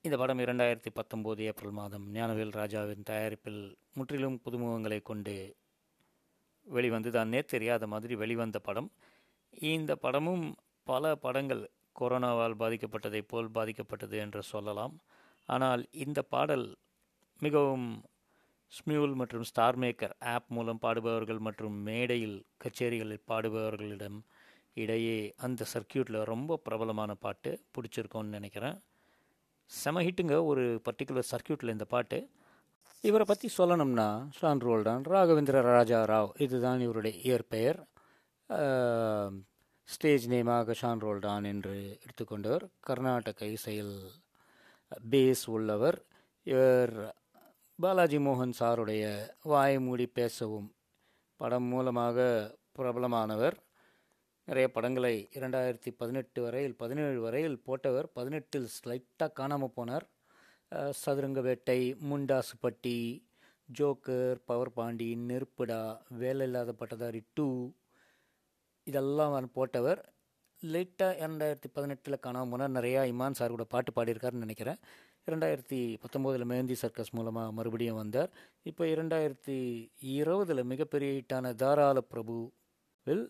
[0.06, 3.60] இந்த படம் இரண்டாயிரத்தி பத்தொம்போது ஏப்ரல் மாதம் ஞானவேல் ராஜாவின் தயாரிப்பில்
[3.98, 5.36] முற்றிலும் புதுமுகங்களை கொண்டு
[6.68, 8.90] வெளிவந்து தானே தெரியாத மாதிரி வெளிவந்த படம்.
[9.74, 10.46] இந்த படமும்
[10.88, 11.64] பல படங்கள்
[12.00, 14.96] கொரோனாவால் பாதிக்கப்பட்டதைப் போல் பாதிக்கப்பட்டது என்று சொல்லலாம்.
[15.50, 16.68] ஆனால் இந்த பாடல்
[17.42, 17.88] மிகவும்
[18.74, 24.20] ஸ்மியூல் மற்றும் ஸ்டார் மேக்கர் ஆப் மூலம் பாடுபவர்கள் மற்றும் மேடையில் கச்சேரிகளில் பாடுபவர்களிடம்
[24.84, 28.80] இடையே அந்த சர்க்கியூட்டில் ரொம்ப பிரபலமான பாட்டு பிடிச்சிருக்கோன்னு நினைக்கிறேன்.
[29.80, 32.18] செம ஹிட்டுங்க ஒரு பர்டிகுலர் சர்க்கியூட்டில் இந்த பாட்டு.
[33.10, 34.08] இவரை பற்றி சொல்லணும்னா
[34.38, 37.80] ஷான் ரோல்டான் ராகவேந்திர ராஜா ராவ் இதுதான் இவருடைய இயற்பெயர்.
[39.94, 42.66] ஸ்டேஜ் நேமாக ஷான் ரோல்டான் என்று எடுத்துக்கொண்டவர்.
[42.88, 43.96] கர்நாடக இசையில்
[45.14, 45.98] பேஸ் உள்ளவர்.
[46.54, 46.94] இவர்
[47.84, 49.06] பாலாஜி மோகன் சாருடைய
[49.52, 50.70] வாய் மூடி பேசவும்
[51.42, 52.18] படம் மூலமாக
[52.78, 53.58] பிரபலமானவர்.
[54.48, 60.06] நிறைய படங்களை இரண்டாயிரத்தி பதினெட்டு வரையில் பதினேழு வரையில் போட்டவர் பதினெட்டில் ஸ்லைட்டாக காணாமல் போனார்.
[61.02, 61.78] சதுரங்க வேட்டை
[62.10, 62.98] முண்டாசுப்பட்டி
[63.70, 65.82] ஜோக்கர் பவர் பாண்டி நெருப்பிடா
[66.22, 67.48] வேலை இல்லாத பட்டதாரி டூ
[68.88, 70.00] இதெல்லாம் போட்டவர்.
[70.64, 74.80] லைட்டாக இரண்டாயிரத்தி பதினெட்டில் காணாமல் போனால் நிறையா இமான் சார் கூட பாட்டு பாடியிருக்காருன்னு நினைக்கிறேன்.
[75.28, 78.32] இரண்டாயிரத்தி பத்தொம்போதில் மேந்தி சர்க்கஸ் மூலமாக மறுபடியும் வந்தார்.
[78.72, 79.58] இப்போ இரண்டாயிரத்தி
[80.18, 83.24] இருபதில் மிகப்பெரிய ஹிட்டான தாராள பிரபுவில்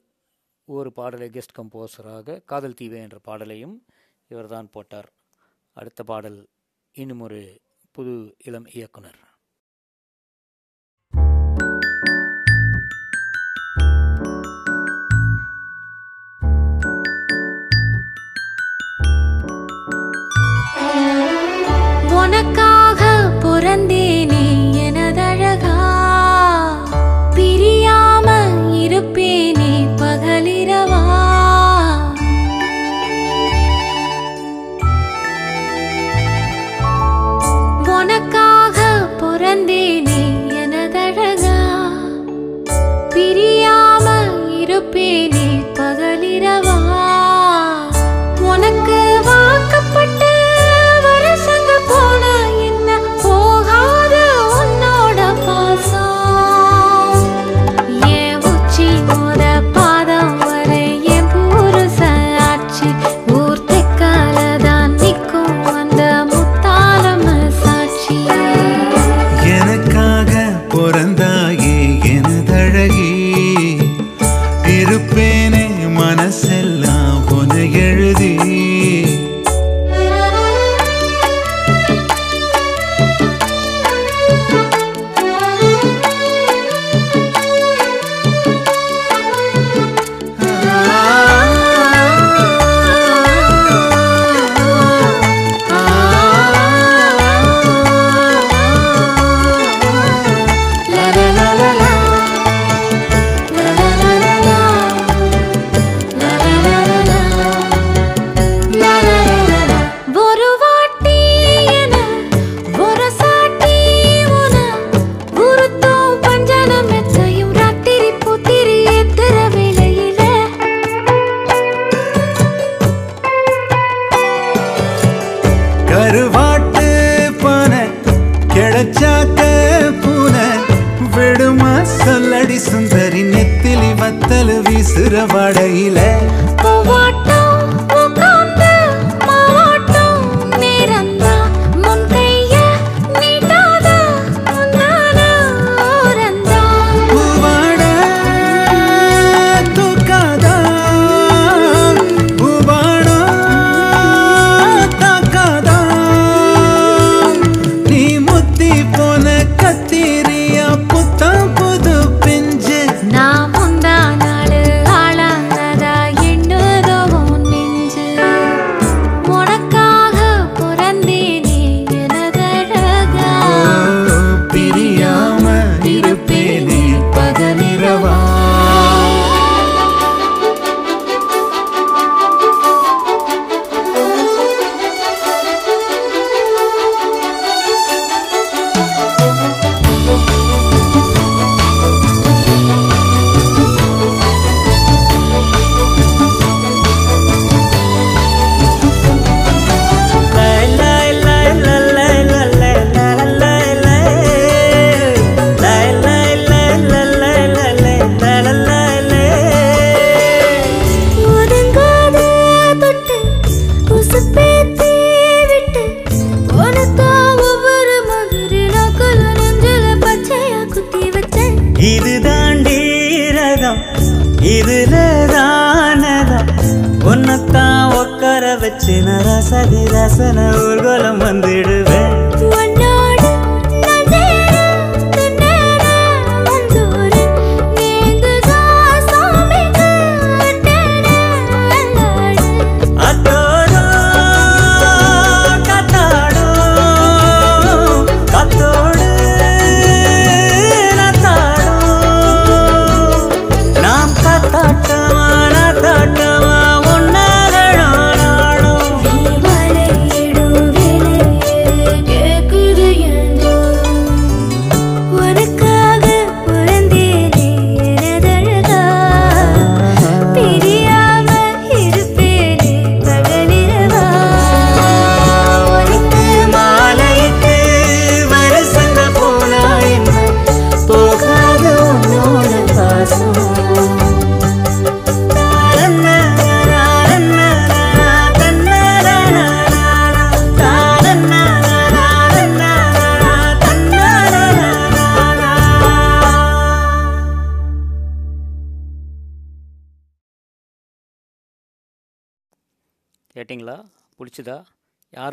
[0.66, 3.86] ஒரு பாடலை கெஸ்ட் கம்போசராக காதல் தீவே என்ற பாடலையும்
[4.28, 5.12] இவர்தான் போட்டார்.
[5.74, 6.48] அடுத்த பாடல்
[6.94, 7.60] இன்னும் ஒரு
[7.92, 9.20] புது இளம் இயக்குனர்.
[22.24, 24.11] உனக்காக பிறந்தே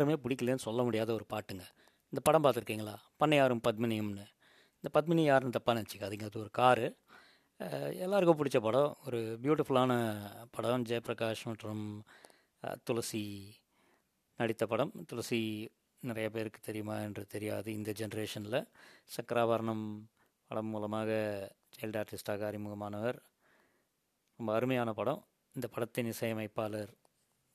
[0.09, 1.63] யாருமே பிடிக்கலன்னு சொல்ல முடியாத ஒரு பாட்டுங்க.
[2.03, 2.95] இந்த படம் பார்த்துருக்கீங்களா?
[3.19, 4.25] பண்ணையாரும் பத்மினியும்னு.
[4.81, 6.23] இந்த பத்மினி யாருன்னு தப்பாக நினச்சிக்காதீங்க.
[6.23, 6.97] அது ஒரு காரு.
[8.05, 8.97] எல்லாருக்கும் பிடிச்ச படம்.
[9.05, 9.91] ஒரு பியூட்டிஃபுல்லான
[10.51, 10.83] படம்.
[10.83, 12.03] ஜெயபிரகாஷ் மற்றும்
[12.83, 13.55] துளசி
[14.37, 14.91] நடித்த படம்.
[15.07, 18.67] துளசி நிறைய பேருக்கு தெரியுமா என்று தெரியாது இந்த ஜென்ரேஷனில்
[19.15, 19.85] சக்கராபரணம்
[20.47, 21.11] படம் மூலமாக
[21.79, 23.17] சைல்டு ஆர்டிஸ்டாக அறிமுகமானவர்.
[24.37, 25.25] ரொம்ப அருமையான படம்.
[25.53, 26.93] இந்த படத்தின் இசையமைப்பாளர்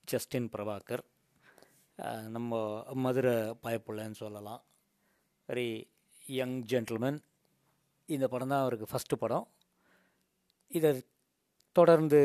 [0.05, 1.05] ஜஸ்டின் பிரபாகர்.
[2.29, 4.63] நம்ம மதுரை பயப்புள்ளன்னு சொல்லலாம்.
[5.49, 5.85] வெரி
[6.29, 7.19] யங் ஜென்டில்மேன்
[8.07, 9.47] இந்த படம் தான் அவருக்கு ஃபஸ்ட்டு படம்.
[10.69, 11.05] இதை
[11.73, 12.21] தொடர்ந்து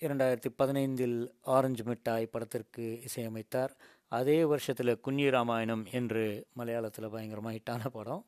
[0.00, 3.70] இரண்டாயிரத்தி பதினைந்தில் ஆரஞ்சு மிட்டாய் படத்திற்கு இசையமைத்தார்.
[4.08, 8.24] அதே வருஷத்தில் குஞ்சி ராமாயணம் என்று மலையாளத்தில் பயங்கரமாக ஹிட்டான படம்.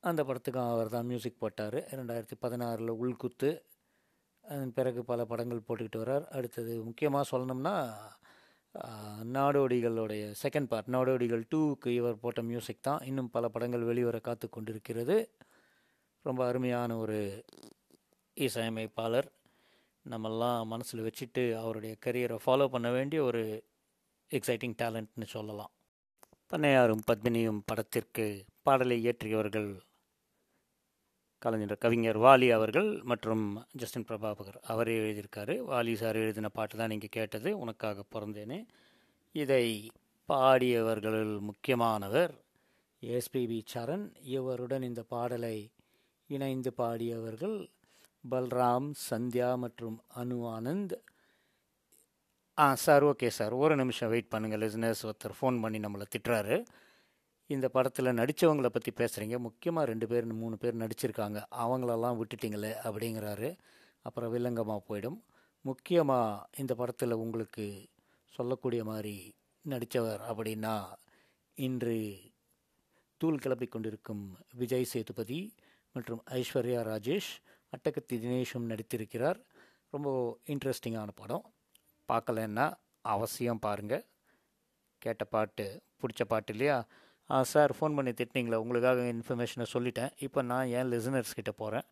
[0.00, 1.74] அந்த படத்துக்கும் அவர் தான் மியூசிக் போட்டார்.
[1.74, 3.62] ரெண்டாயிரத்தி பதினாறில் உள்குத்து.
[4.42, 6.26] அதன் பிறகு பல படங்கள் போட்டுக்கிட்டு வர்றார்.
[6.26, 7.76] அடுத்தது முக்கியமாக சொல்லணும்னா
[9.32, 15.30] நாடோடிகளுடைய செகண்ட் பார்ட் நாடோடிகள் டூக்கு இவர் போட்ட மியூசிக் தான் இன்னும் பல படங்கள் வெளிவர காத்து கொண்டிருக்கிறது.
[16.22, 17.44] ரொம்ப அருமையான ஒரு
[18.34, 19.32] இசையமைப்பாளர்.
[20.10, 23.64] நம்மெல்லாம் மனசில் வச்சுட்டு அவருடைய கரியரை ஃபாலோ பண்ண வேண்டிய ஒரு
[24.30, 25.70] எக்ஸைட்டிங் டேலண்ட்னு சொல்லலாம்.
[26.50, 29.80] பண்ணையாரும் பத்மினியும் படத்திற்கு பாடலை இயற்றியவர்கள்
[31.38, 35.54] கலைஞர் கவிஞர் வாலி அவர்கள் மற்றும் ஜஸ்டின் பிரபாபகர் அவரே எழுதியிருக்காரு.
[35.70, 37.58] வாலி சார் எழுதின பாட்டு தான் நீங்கள் கேட்டது.
[37.58, 38.66] உனக்காக பிறந்தேனே.
[39.32, 39.90] இதை
[40.28, 42.34] பாடியவர்களில் முக்கியமானவர்
[43.00, 44.14] எஸ்பிபி சரண்.
[44.22, 45.70] இவருடன் இந்த பாடலை
[46.26, 47.70] இணைந்து பாடியவர்கள்
[48.30, 50.96] பல்ராம் சந்தியா மற்றும் Anu Anand.
[52.58, 53.52] Ah sir okay sir.
[53.52, 56.64] ஒரு நிமிஷம் வெயிட் பண்ணுங்கள் லிஸ்னஸ் ஒருத்தர் ஃபோன் பண்ணி நம்மளை திட்டுறாரு.
[57.54, 61.38] இந்த படத்தில் நடித்தவங்களை பற்றி பேசுகிறீங்க முக்கியமாக ரெண்டு பேர் மூணு பேர் நடிச்சிருக்காங்க.
[61.62, 63.56] அவங்களெல்லாம் விட்டுட்டிங்களே அப்படிங்கிறாரு.
[64.02, 65.20] அப்புறம் வில்லங்கமாக போயிடும்.
[65.60, 67.88] முக்கியமாக இந்த படத்தில் உங்களுக்கு
[68.34, 70.74] சொல்லக்கூடிய மாதிரி நடித்தவர் அப்படின்னா
[71.54, 72.20] இன்று
[73.16, 75.40] தூள் கிளப்பிக் கொண்டிருக்கும் விஜய் சேதுபதி
[75.92, 77.32] மற்றும் ஐஸ்வர்யா ராஜேஷ்.
[77.76, 79.40] அட்டகத்தி தினேஷும் நடித்திருக்கிறார்.
[79.90, 81.44] ரொம்ப இன்ட்ரெஸ்டிங்கான படம்.
[82.08, 84.06] பார்க்கலன்னா அவசியம் பாருங்கள்
[84.98, 86.84] கேட்ட பாட்டு பிடிச்ச பாட்டு இல்லையா?
[87.52, 90.12] சார் ஃபோன் பண்ணி திட்டினீங்களே உங்களுக்காக இன்ஃபர்மேஷனை சொல்லிட்டேன்.
[90.26, 91.86] இப்போ நான் என் லிசனர்ஸ் கிட்ட போகிறேன்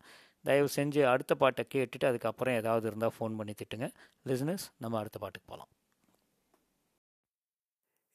[0.45, 3.87] தயவு செஞ்சு அடுத்த பாட்டை கேட்டுட்டு அதுக்கப்புறம் ஏதாவது இருந்தால் ஃபோன் பண்ணி திட்டுங்க.
[4.29, 5.71] லிசனர்ஸ் நம்ம அடுத்த பாட்டுக்கு போகலாம்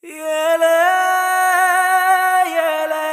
[0.05, 0.77] ஏலே
[2.66, 3.07] ஏலே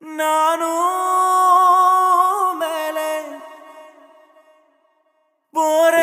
[0.00, 1.00] நானும்
[2.62, 3.10] மேலே
[5.54, 5.94] போற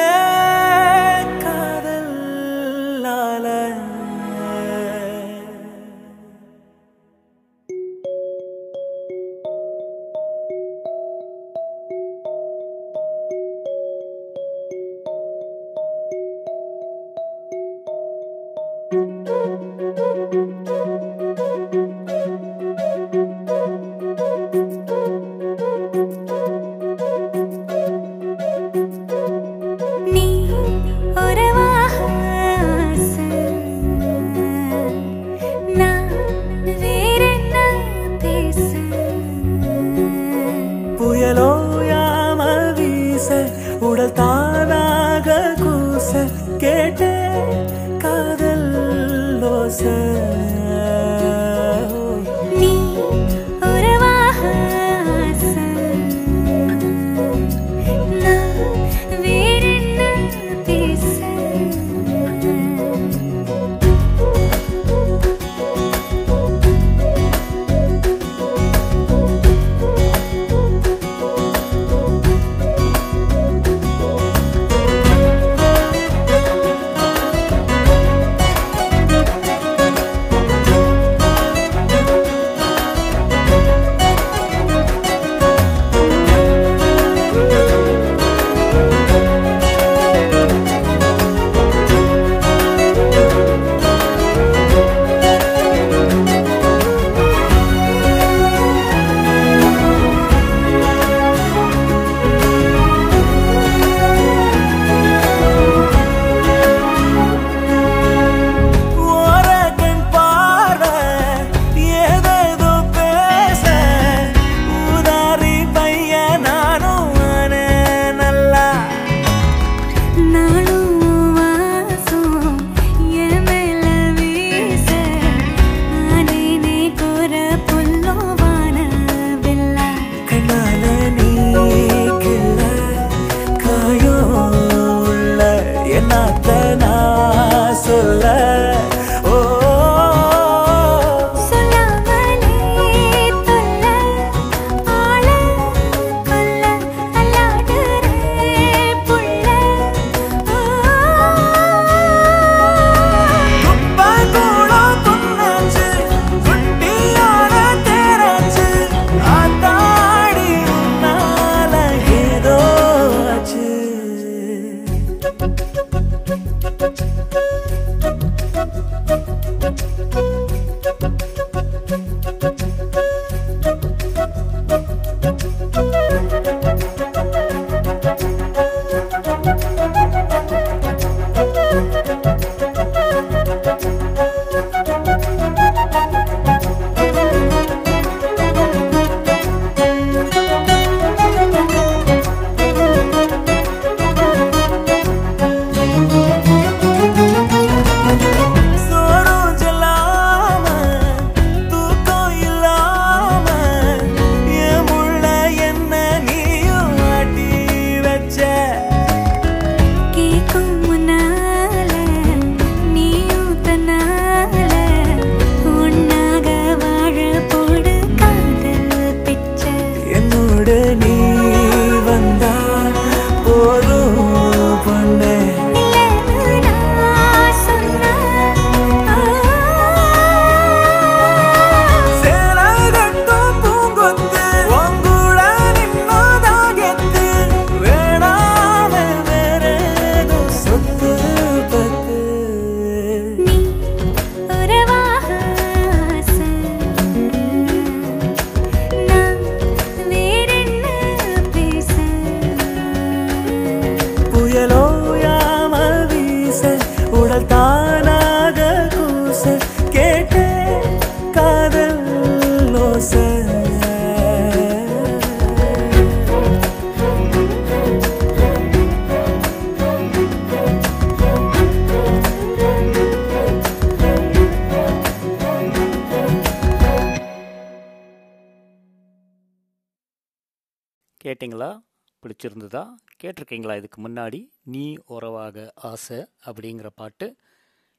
[281.61, 281.83] கேட்டிங்களா
[282.23, 282.83] பிடிச்சிருந்ததா?
[283.23, 283.75] கேட்டிருக்கீங்களா?
[283.77, 287.35] இதுக்கு முன்னாடி நீ உறவாக ஆசை அப்படிங்கிற பாட்டு.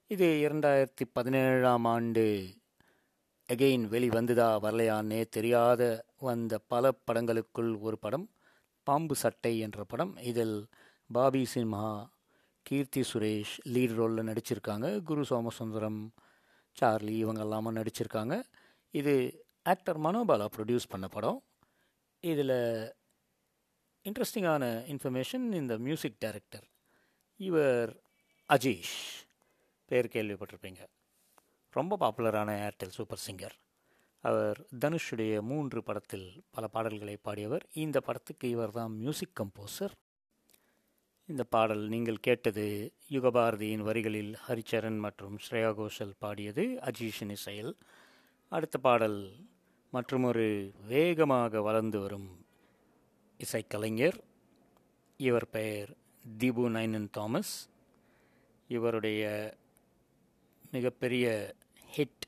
[0.06, 2.24] இது இரண்டாயிரத்தி பதினேழாம் ஆண்டு
[3.48, 4.48] எகெயின் வெளிவந்ததா?
[4.62, 8.26] வரலையான்னே தெரியாத வந்த பல படங்களுக்குள் ஒரு படம்
[8.82, 10.16] பாம்பு சட்டை என்ற படம்.
[10.16, 10.56] இதில்
[11.12, 12.08] பாபி சின்ஹா
[12.62, 15.02] கீர்த்தி சுரேஷ் லீட் ரோலில் நடிச்சிருக்காங்க.
[15.02, 16.02] குரு சோமசுந்தரம்
[16.72, 18.42] சார்லி இவங்க எல்லாமே நடிச்சிருக்காங்க.
[18.90, 19.14] இது
[19.62, 21.42] ஆக்டர் மனோபாலா ப்ரொடியூஸ் பண்ண படம்.
[22.24, 22.58] இதில்
[24.04, 26.64] இன்ட்ரெஸ்டிங்கான இன்ஃபர்மேஷன் இந்த மியூசிக் டைரக்டர்
[27.36, 28.02] இவர்
[28.48, 28.94] அஜீஷ்.
[29.86, 30.82] பேர் கேள்விப்பட்டிருப்பீங்க.
[31.70, 33.54] ரொம்ப பாப்புலரான ஏர்டெல் சூப்பர் சிங்கர்
[34.20, 37.62] அவர் தனுஷுடைய மூன்று படத்தில் பல பாடல்களை பாடியவர்.
[37.72, 39.92] இந்த படத்துக்கு இவர் தான் மியூசிக் கம்போசர்
[41.24, 47.76] இந்த பாடல் நீங்கள் கேட்டது யுகபாரதியின் வரிகளில் ஹரிச்சரன் மற்றும் ஸ்ரேயா கோஷல் பாடியது அஜீஷின் இசையில்
[48.48, 49.46] அடுத்த பாடல்
[49.90, 52.41] மற்றொரு வேகமாக வளர்ந்து வரும்
[53.42, 54.18] இசைக்கலைஞர்
[55.16, 55.94] இவர் பெயர்
[56.38, 57.68] தீபு நைனன் தாமஸ்.
[58.68, 59.54] இவருடைய
[60.70, 61.54] மிகப்பெரிய
[61.96, 62.24] ஹிட்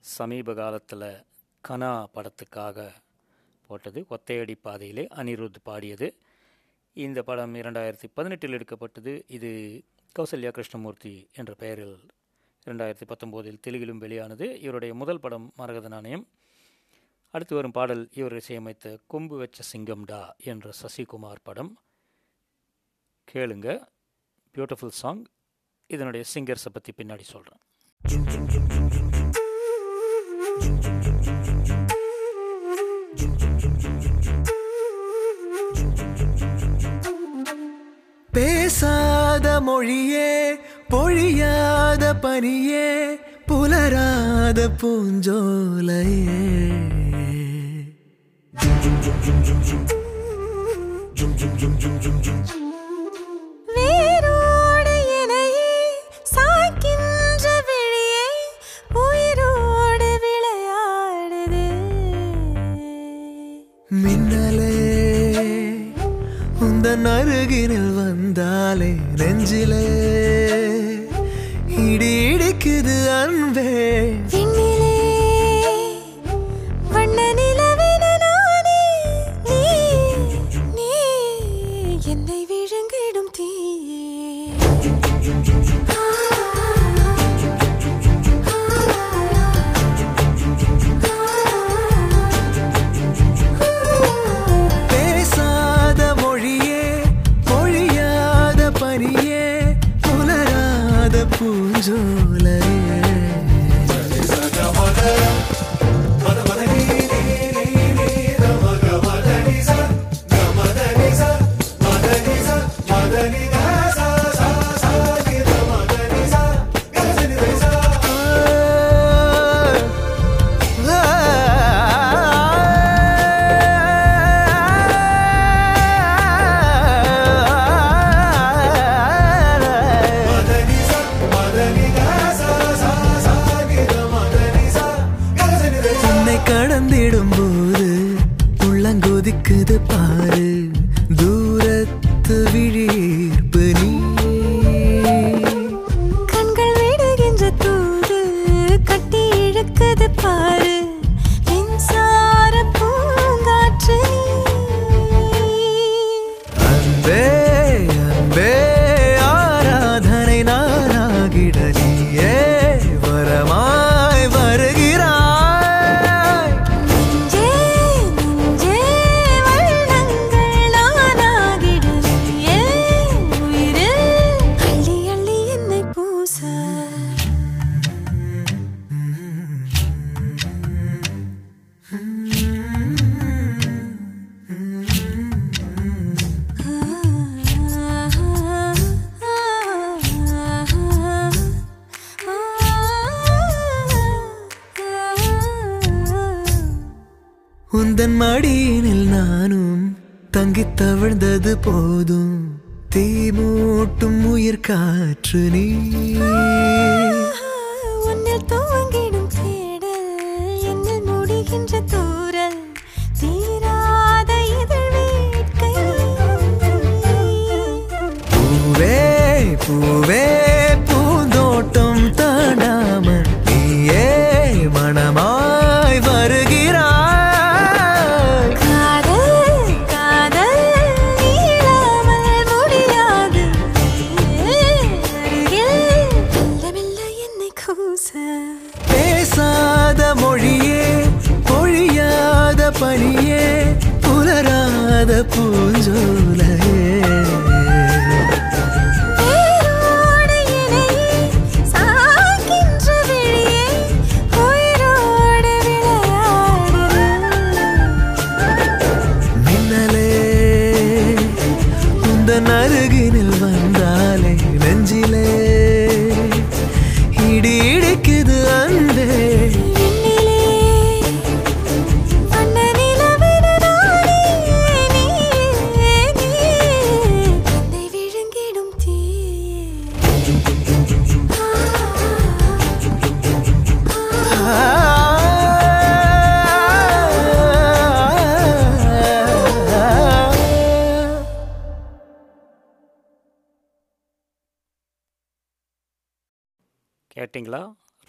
[0.00, 1.24] சமீப காலத்தில்
[1.68, 2.92] கனா படத்துக்காக
[3.66, 4.06] போட்டது.
[4.10, 6.16] ஒத்தையடி பாதையிலே அனிருத் பாடியது.
[6.92, 9.24] இந்த படம் இரண்டாயிரத்தி பதினெட்டில் எடுக்கப்பட்டது.
[9.28, 9.82] இது
[10.18, 11.98] கௌசல்யா கிருஷ்ணமூர்த்தி என்ற பெயரில்
[12.66, 14.60] இரண்டாயிரத்தி பத்தொம்போதில் தெலுங்கிலும் வெளியானது.
[14.60, 16.28] இவருடைய முதல் படம் மரகத நாணயம்.
[17.30, 20.20] அடுத்து வரும் பாடல் இவர் இசையமைத்த கொம்பு வச்ச சிங்கம்டா
[20.50, 21.72] என்ற சசிகுமார் படம்.
[23.32, 23.68] கேளுங்க
[24.54, 25.24] பியூட்டிஃபுல் சாங்
[25.86, 27.62] இதனுடைய சிங்கர்ஸை பற்றி பின்னாடி சொல்கிறேன்
[38.32, 40.54] பேசாத மொழியே
[40.88, 42.88] பொழியாத பனியே
[43.46, 46.40] புலராத பூஞ்சோலையே.
[48.58, 49.86] 冲冲冲冲冲冲，
[51.14, 52.65] 冲冲冲冲冲冲。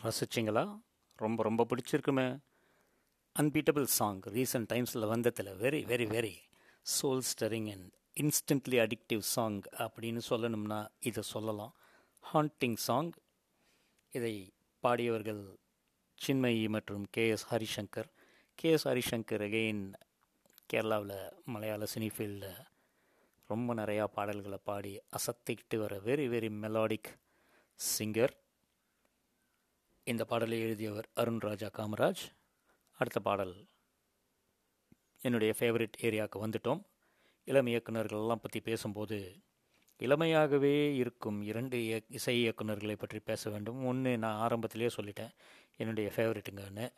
[0.08, 0.64] ரசிச்சிங்களா?
[1.20, 2.28] ரொம்ப ரொம்ப பிடிச்சிருக்குமே.
[3.36, 6.36] அன்பீட்டபிள் சாங் ரீசெண்ட் டைம்ஸில் வந்ததில் very very very
[6.86, 7.88] soul stirring and
[8.20, 11.74] instantly addictive song அப்படின்னு சொல்லணும்னா இதை சொல்லலாம்.
[12.24, 13.12] ஹாண்டிங் சாங்
[14.14, 14.34] இதை
[14.84, 15.44] பாடியவர்கள்
[16.28, 18.10] சின்மயி மற்றும் K S Harishankar
[18.56, 19.84] K S Harishankar again
[20.74, 22.56] கேரளாவில் மலையாள சினி ஃபீல்டில்
[23.50, 27.10] ரொம்ப நிறையா பாடல்களை பாடி அசத்திக்கிட்டு வர வெரி வெரி மெலாடிக்
[27.80, 28.34] சிங்கர்
[30.08, 32.32] இந்த பாடலை எழுதியவர் அருண் ராஜா காமராஜ்.
[32.92, 33.68] அடுத்த பாடல்.
[35.22, 36.84] என்னுடைய ஃபேவரட் ஏரியாவுக்கு வந்துட்டோம்.
[37.44, 39.44] இளம் இயக்குநர்கள்லாம் பற்றி பேசும்போது
[40.00, 43.86] இளமையாகவே இருக்கும் இரண்டு இய- இசை இயக்குனர்களை பற்றி பேச வேண்டும்.
[43.86, 45.32] ஒன்று நான் ஆரம்பத்திலேயே சொல்லிட்டேன்.
[45.78, 46.94] என்னுடைய ஃபேவரெட்டுங்கன்னு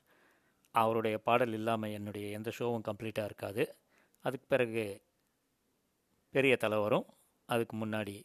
[0.71, 3.75] அவருடைய பாடல் இல்லாமல் என்னுடைய எந்த ஷோவும் கம்ப்ளீட்டாக இருக்காது.
[4.19, 5.01] அதுக்கு பிறகு
[6.29, 7.05] பெரிய தலை வரும்.
[7.45, 8.23] அதுக்கு முன்னாடி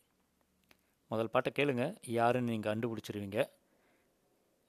[1.07, 1.97] முதல் பாட்டை கேளுங்க.
[2.03, 3.63] யாருன்னு நீங்கள் கண்டுபிடிச்சிருவீங்க.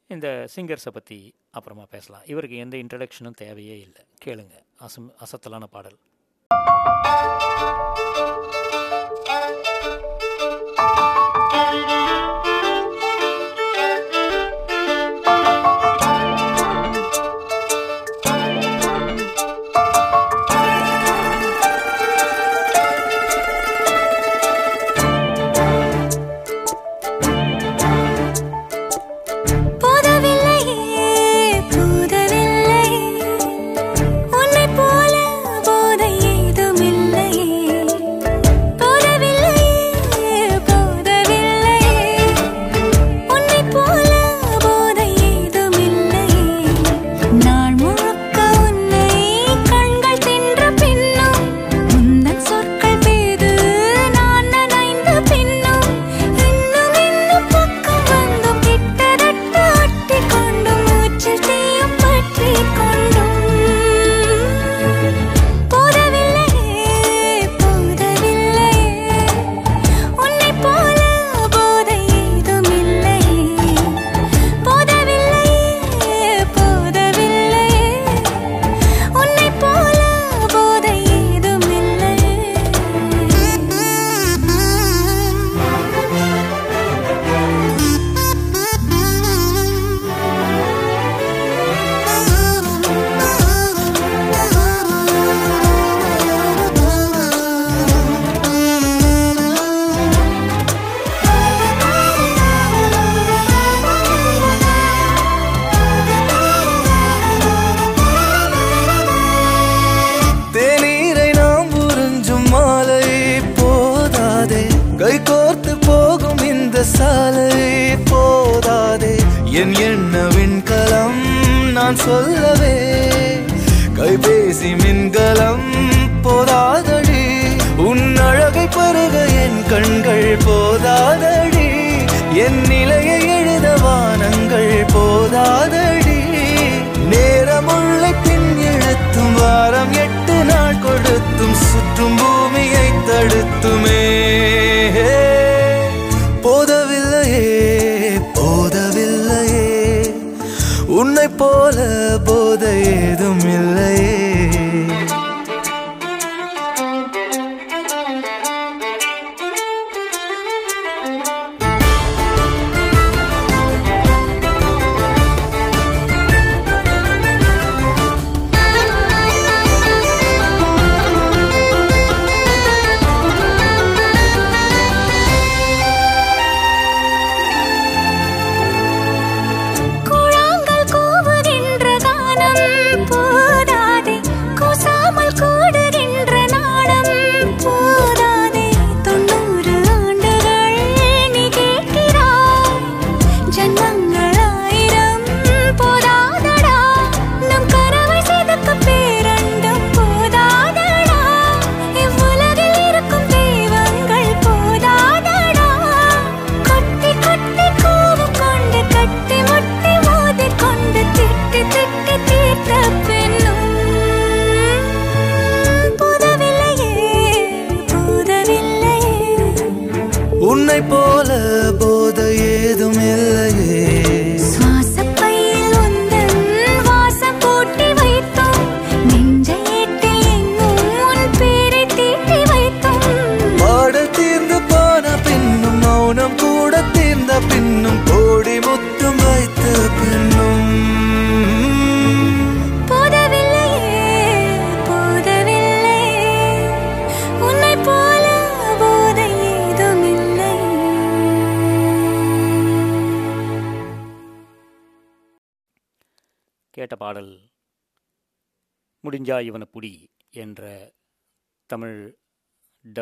[0.08, 2.22] இந்த சிங்கர்ஸை பற்றி அப்புறமா பேசலாம்.
[2.26, 4.06] இவருக்கு எந்த இன்ட்ரடக்ஷனும் தேவையே இல்லை.
[4.26, 4.64] கேளுங்க.
[4.78, 5.98] அசம் அசத்தலான பாடல்.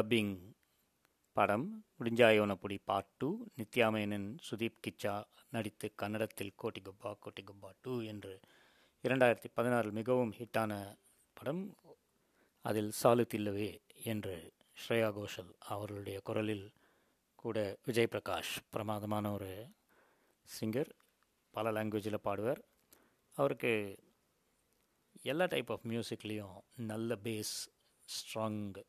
[0.04, 0.52] டப்பிங்
[1.32, 8.02] படம் முடிஞ்சாயோனப்புடி புடி பார்ட் டூ நித்யாமேனன் சுதீப் கிச்சா நடித்து கன்னடத்தில் கோட்டி குப்பா கோட்டி குப்பா டூ
[8.02, 8.40] என்று
[9.04, 10.98] இரண்டாயிரத்தி பதினாறில் மிகவும் ஹிட்டான
[11.34, 11.76] படம்.
[12.62, 16.72] அதில் சாலு தில்லவே என்று ஸ்ரேயா கோஷல் அவர்களுடைய குரலில்
[17.36, 19.68] கூட விஜய் பிரகாஷ் பிரமாதமான ஒரு
[20.60, 20.92] சிங்கர்
[21.52, 22.62] பல லாங்குவேஜில் பாடுவார்.
[23.34, 24.00] அவருக்கு
[25.24, 27.56] எல்லா டைப் ஆஃப் மியூசிக்லேயும் நல்ல பேஸ்
[28.10, 28.84] ஸ்ட்ராங்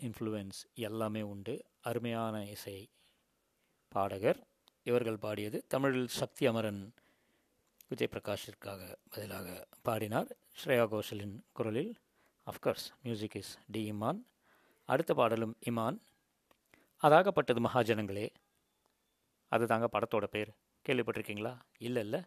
[0.00, 1.64] இன்ஃப்ளூயன்ஸ் எல்லாமே உண்டு.
[1.82, 2.90] அருமையான இசை
[3.88, 4.46] பாடகர்.
[4.82, 6.92] இவர்கள் பாடியது தமிழில் சக்தி அமரன்
[7.88, 10.36] விஜய் பிரகாஷிற்காக பதிலாக பாடினார்.
[10.64, 11.94] ஸ்ரேயா கோஷலின் குரலில்
[12.50, 14.24] of course music is D Imman
[14.84, 16.00] அடுத்த பாடலும் இமான்
[17.02, 18.30] அதாகப்பட்டது மகாஜனங்களே.
[19.48, 20.48] அது தாங்க படத்தோட பேர்.
[20.88, 21.58] கேள்விப்பட்டிருக்கீங்களா?
[21.78, 22.20] இல்லை இல்லை.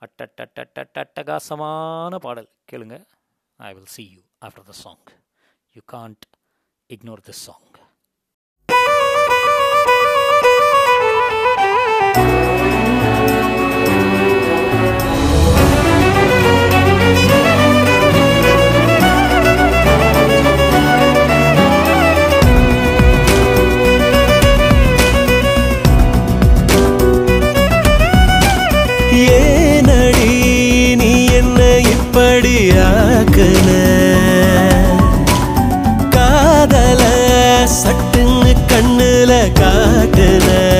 [0.00, 2.48] அட்டட்டட்டட்டட்டகாசமான பாடல்.
[2.72, 3.06] கேளுங்க.
[3.56, 4.98] I will see you after the song
[5.72, 6.33] you can't
[6.88, 7.60] ignore this song.
[29.34, 30.32] ஏனடி
[31.00, 31.60] நீ என்ன
[31.94, 32.54] இப்படி
[32.88, 33.63] ஆக்குன
[40.40, 40.73] there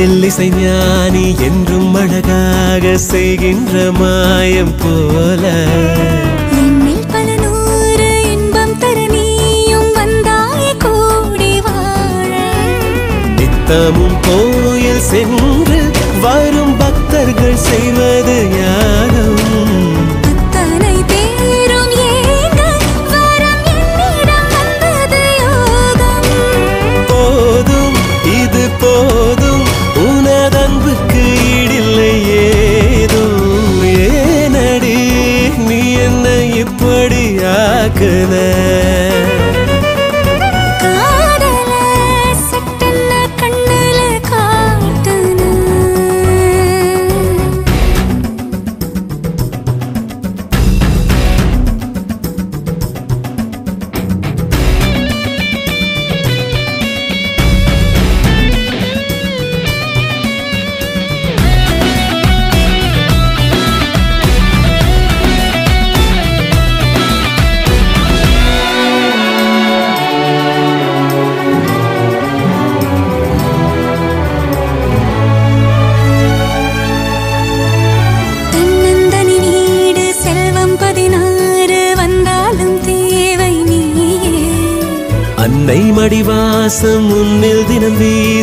[0.00, 5.42] மெட்டில் இசைஞானி என்றும் அழகாக செய்கின்ற மாயம் போல.
[13.36, 15.80] நித்தமும் கோயில் சென்று
[16.22, 19.39] வரும் பக்தர்கள் செய்வது யாரும்?
[37.40, 38.34] இப்படி ஆக்குன
[39.12, 39.29] காதல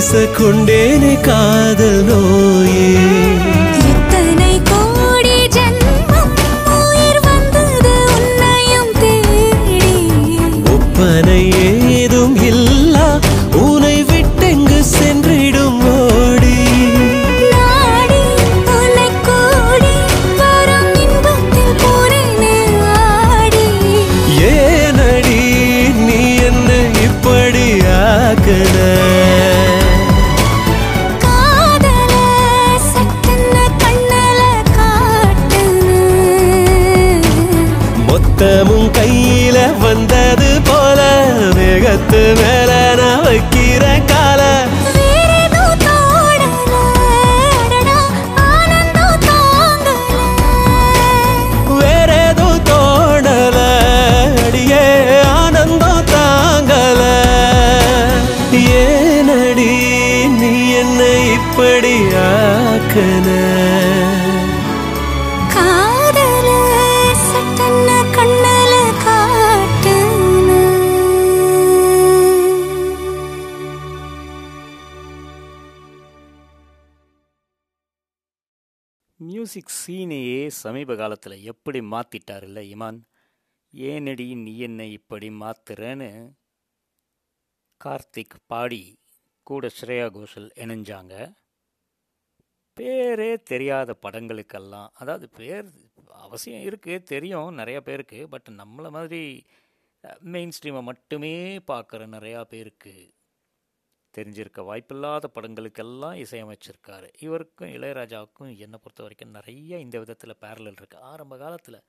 [0.07, 1.96] வீச கொண்டேனே காதல்.
[81.07, 82.97] காலத்தில் எப்படி மாத்திட்டாருல்ல இமான்?
[83.73, 86.09] ஏனடி நீ என்னை இப்படி மாத்துறேன்னு?
[87.81, 88.81] கார்த்திக் பாடி
[89.47, 91.13] கூட ஸ்ரேயா கோஷல் இணைஞ்சாங்க.
[92.77, 95.69] பேரே தெரியாத படங்களுக்கெல்லாம் அதாவது பேர்
[96.25, 99.23] அவசியம் இருக்குது தெரியும் நிறையா பேருக்கு பட் நம்மளை மாதிரி
[100.33, 101.35] மெயின் ஸ்ட்ரீமை மட்டுமே
[101.71, 102.95] பார்க்குற நிறையா பேருக்கு
[104.17, 107.09] தெரிஞ்சிருக்க வாய்ப்பில்லாத படங்களுக்கெல்லாம் இசையமைச்சிருக்காரு.
[107.19, 111.79] இவருக்கும் இளையராஜாவுக்கும் என்னை பொறுத்த வரைக்கும் நிறைய இந்த விதத்தில் பேரலல் இருக்குது ஆரம்ப காலத்தில்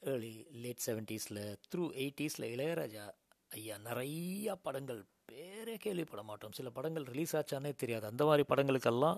[0.00, 3.04] ஏர்லி லேட் செவன்ட்டீஸில் த்ரூ எயிட்டிஸில் இளையராஜா
[3.48, 6.52] ஐயா நிறையா படங்கள் பேரே கேள்விப்பட மாட்டோம்.
[6.52, 8.06] சில படங்கள் ரிலீஸ் ஆச்சானே தெரியாது.
[8.06, 9.16] அந்த மாதிரி படங்களுக்கெல்லாம்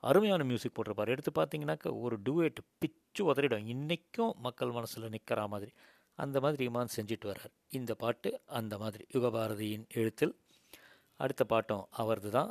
[0.00, 1.14] அருமையான மியூசிக் போட்டிருப்பார்.
[1.14, 3.66] எடுத்து பார்த்தீங்கன்னாக்க ஒரு டுவேட் பிச்சு உதறிடும்.
[3.66, 5.72] இன்றைக்கும் மக்கள் மனசில் நிற்கிற மாதிரி.
[6.14, 7.54] அந்த மாதிரி இமான் செஞ்சுட்டு வர்றார்.
[7.68, 9.04] இந்த பாட்டு அந்த மாதிரி.
[9.12, 10.34] யுகபாரதியின் எழுத்தில்
[11.22, 12.50] அடுத்த பாட்டம் அவரது தான்.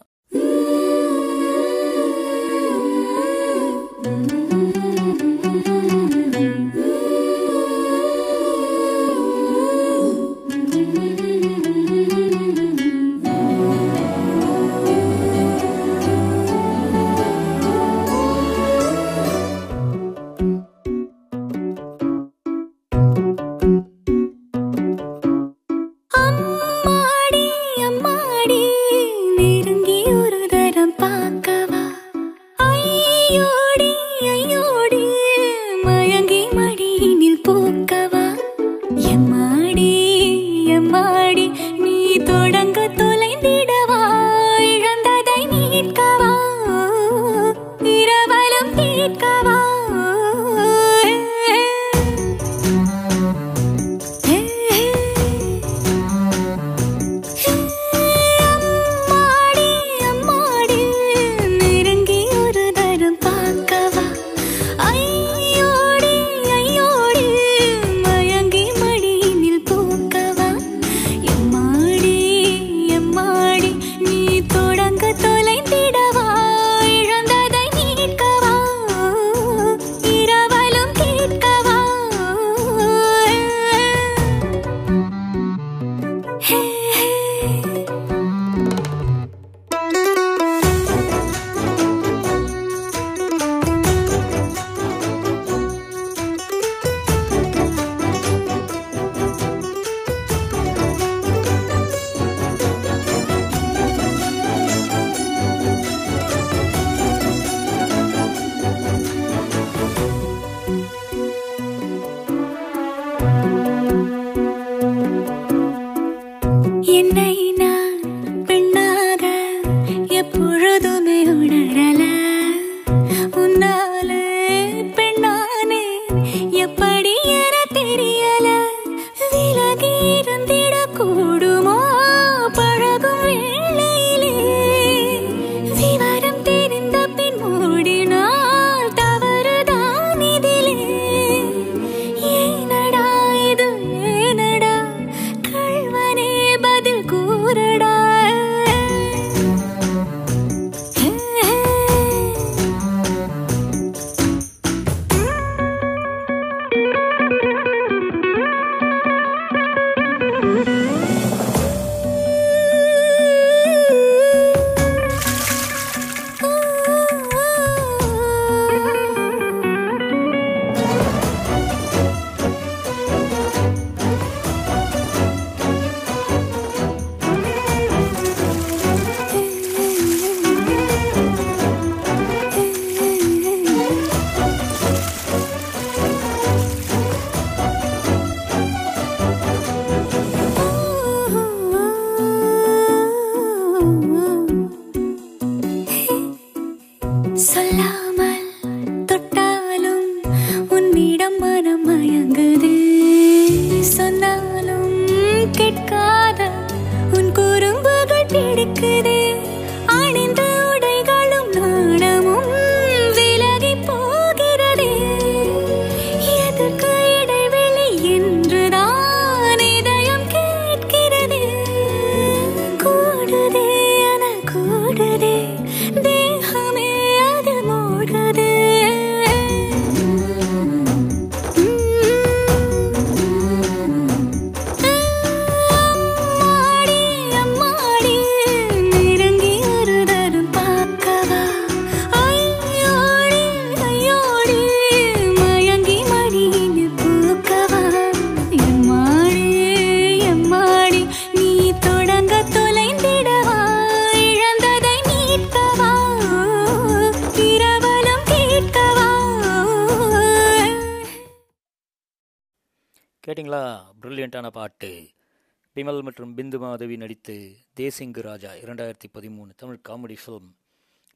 [265.87, 267.33] விமல் மற்றும் பிந்து மாதவி நடித்து
[267.79, 270.49] தேசிங்கு ராஜா இரண்டாயிரத்தி பதிமூணு தமிழ் காமெடி ஃபிலிம்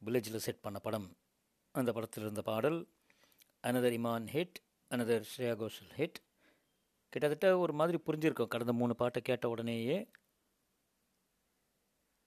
[0.06, 1.08] வில்லேஜில் செட் பண்ண படம்.
[1.76, 2.78] அந்த படத்தில் இருந்த பாடல்
[3.68, 4.58] another Imman hit
[4.92, 6.20] another Shreya Ghoshal hit
[7.10, 8.52] கிட்டத்தட்ட ஒரு மாதிரி புரிஞ்சிருக்கோம்.
[8.56, 9.98] கடந்த மூணு பாட்டை கேட்ட உடனேயே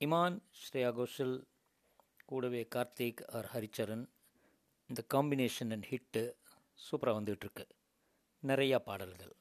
[0.00, 1.36] இமான் ஸ்ரேயா கோஷல்
[2.24, 4.06] கூடவே கார்த்திக் ஆர் ஹரிச்சரன்
[4.88, 6.24] இந்த காம்பினேஷன் அண்ட் ஹிட்டு
[6.86, 7.66] சூப்பராக வந்துகிட்ருக்கு
[8.42, 9.36] நிறையா பாடல்கள்.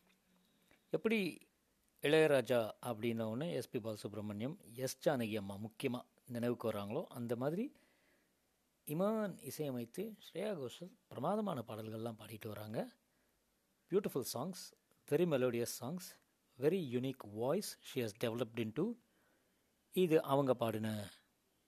[0.97, 1.19] எப்படி
[2.03, 2.57] இளையராஜா
[2.88, 4.55] அப்படின்னோடனே எஸ்பி பாலசுப்ரமணியம்
[4.85, 7.65] எஸ் ஜானகி அம்மா முக்கியமாக நினைவுக்கு வராங்களோ அந்த மாதிரி
[8.88, 12.80] இமான் இசையமைத்து ஸ்ரேயா கோஷல் பிரமாதமான பாடல்கள்லாம் பாடிட்டு வராங்க.
[13.91, 14.63] Beautiful songs
[15.07, 16.09] very melodious songs
[16.59, 18.85] very unique voice she has developed into
[19.95, 20.91] இது அவங்க பாடின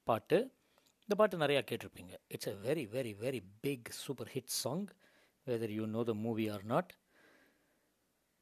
[0.08, 0.40] பாட்டு.
[1.06, 2.14] இந்த பாட்டு நிறையா கேட்டிருப்பீங்க.
[2.34, 4.86] It's a very very very big super hit song
[5.48, 6.92] whether you know the movie or not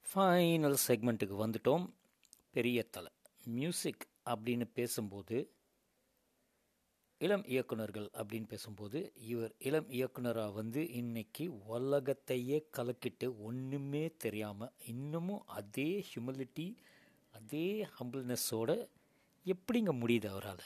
[0.10, 1.94] final செக்மெண்ட்டுக்கு வந்துட்டோம்.
[2.52, 3.12] பெரிய தலை.
[3.44, 5.54] மியூசிக் அப்படின்னு பேசும்போது
[7.18, 16.06] இளம் இயக்குனர்கள் அப்படின்னு பேசும்போது இவர் இளம் இயக்குனராக வந்து இன்னைக்கு உலகத்தையே கலக்கிட்டு ஒன்றுமே தெரியாமல் இன்னமும் அதே
[16.14, 16.76] ஹியூமிலிட்டி
[17.32, 18.88] அதே ஹம்பிள்னஸோடு
[19.46, 20.64] எப்படிங்க முடியுது அவரால்?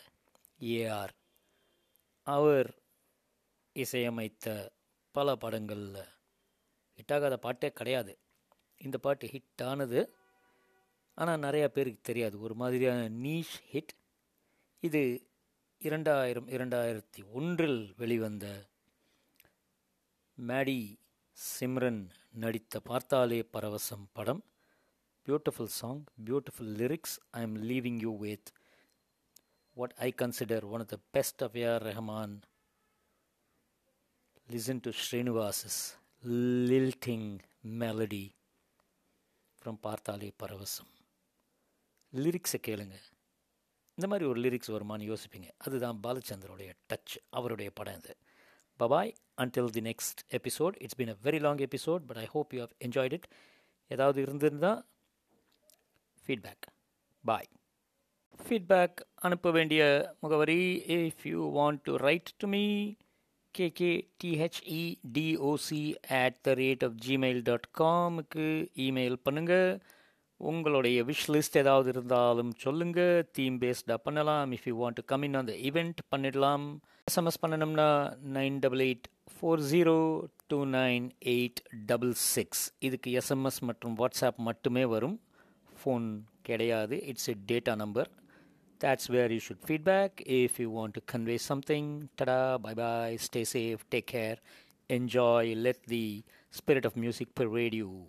[0.60, 1.14] ஏஆர்
[2.24, 2.70] அவர்
[3.76, 4.70] இசையமைத்த
[5.12, 6.04] பல படங்களில்
[6.98, 8.18] ஹிட்டாகாத பாட்டே கிடையாது.
[8.78, 10.16] இந்த பாட்டு ஹிட் ஆனது.
[11.16, 12.40] ஆனால் நிறையா பேருக்கு தெரியாது.
[12.40, 13.94] ஒரு மாதிரியான நீஷ் ஹிட்
[14.80, 15.28] இது
[15.80, 18.70] இரண்டாயிரம் இரண்டாயிரத்தி ஒன்றில் வெளிவந்த
[20.48, 21.00] மேடி
[21.60, 24.44] சிம்ரன் நடித்த பார்த்தாலே பரவசம் படம்.
[25.26, 28.48] Beautiful song beautiful lyrics I am leaving you with
[29.76, 31.80] what I consider one of the best of A.R.
[31.84, 32.42] Rahman.
[34.48, 35.78] Listen to Srinivas's
[36.26, 38.37] lilting melody.
[39.58, 40.90] அப்புறம் பார்த்தாலே பரவசம்.
[42.14, 42.96] லிரிக்ஸை கேளுங்க.
[43.96, 45.50] இந்த மாதிரி ஒரு லிரிக்ஸ் வருமானு யோசிப்பீங்க.
[45.58, 48.18] அதுதான் பாலச்சந்தருடைய டச் அவருடைய படம் இது.
[48.80, 52.60] Bye bye until the next episode it's been a very long episode but I hope you
[52.60, 53.28] have enjoyed it
[53.88, 54.88] ஏதாவது இருந்திருந்தால்
[56.28, 56.66] ஃபீட்பேக்
[57.26, 57.50] பாய்
[58.44, 62.94] ஃபீட்பேக் அனுப்ப வேண்டிய முகவரி if you want to write to me
[63.58, 69.82] கேகேடிஹெச்இடிஓசி at the rate of gmail dot காமுக்கு email பண்ணுங்கள்
[70.38, 74.52] உங்களுடைய wish list ஏதாவது இருந்தாலும் சொல்லுங்கள் தீம் பேஸ்டாக பண்ணலாம்.
[74.52, 76.80] If you want to come in அந்த ஈவெண்ட் பண்ணிடலாம்.
[77.12, 79.04] எஸ்எம்எஸ் பண்ணணும்னா nine double eight
[79.34, 85.20] four zero two nine eight double six இதுக்கு எஸ்எம்எஸ் மற்றும் வாட்ஸ்அப் மட்டுமே வரும்.
[85.80, 87.06] ஃபோன் கிடையாது.
[87.06, 88.10] It's a data number
[88.80, 90.22] that's where you should feedback.
[90.26, 94.38] If you want to convey something tada bye bye stay safe take care
[94.90, 98.08] enjoy let the spirit of music pervade you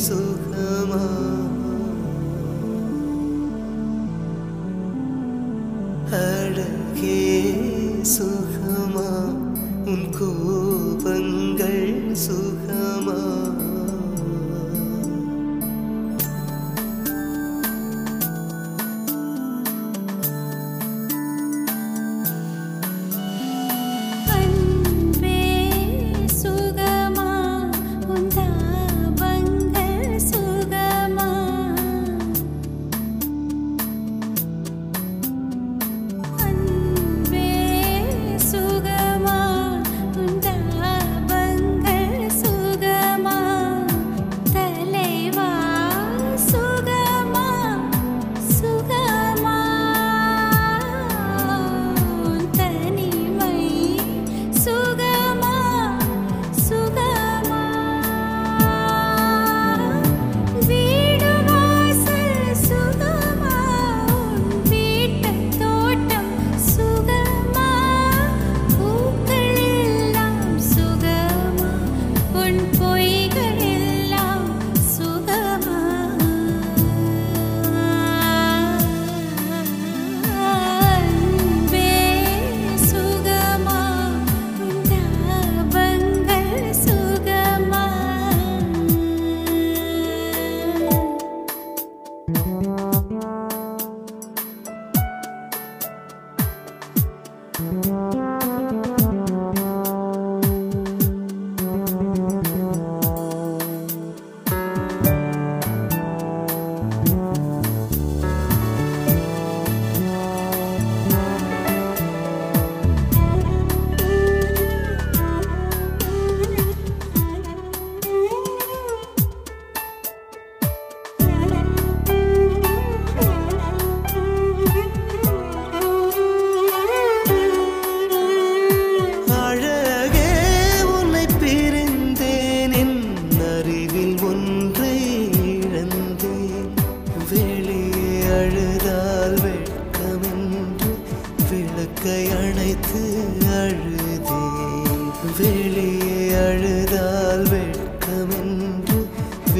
[0.00, 0.49] so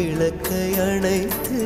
[0.00, 1.58] விளக்கை அணைத்து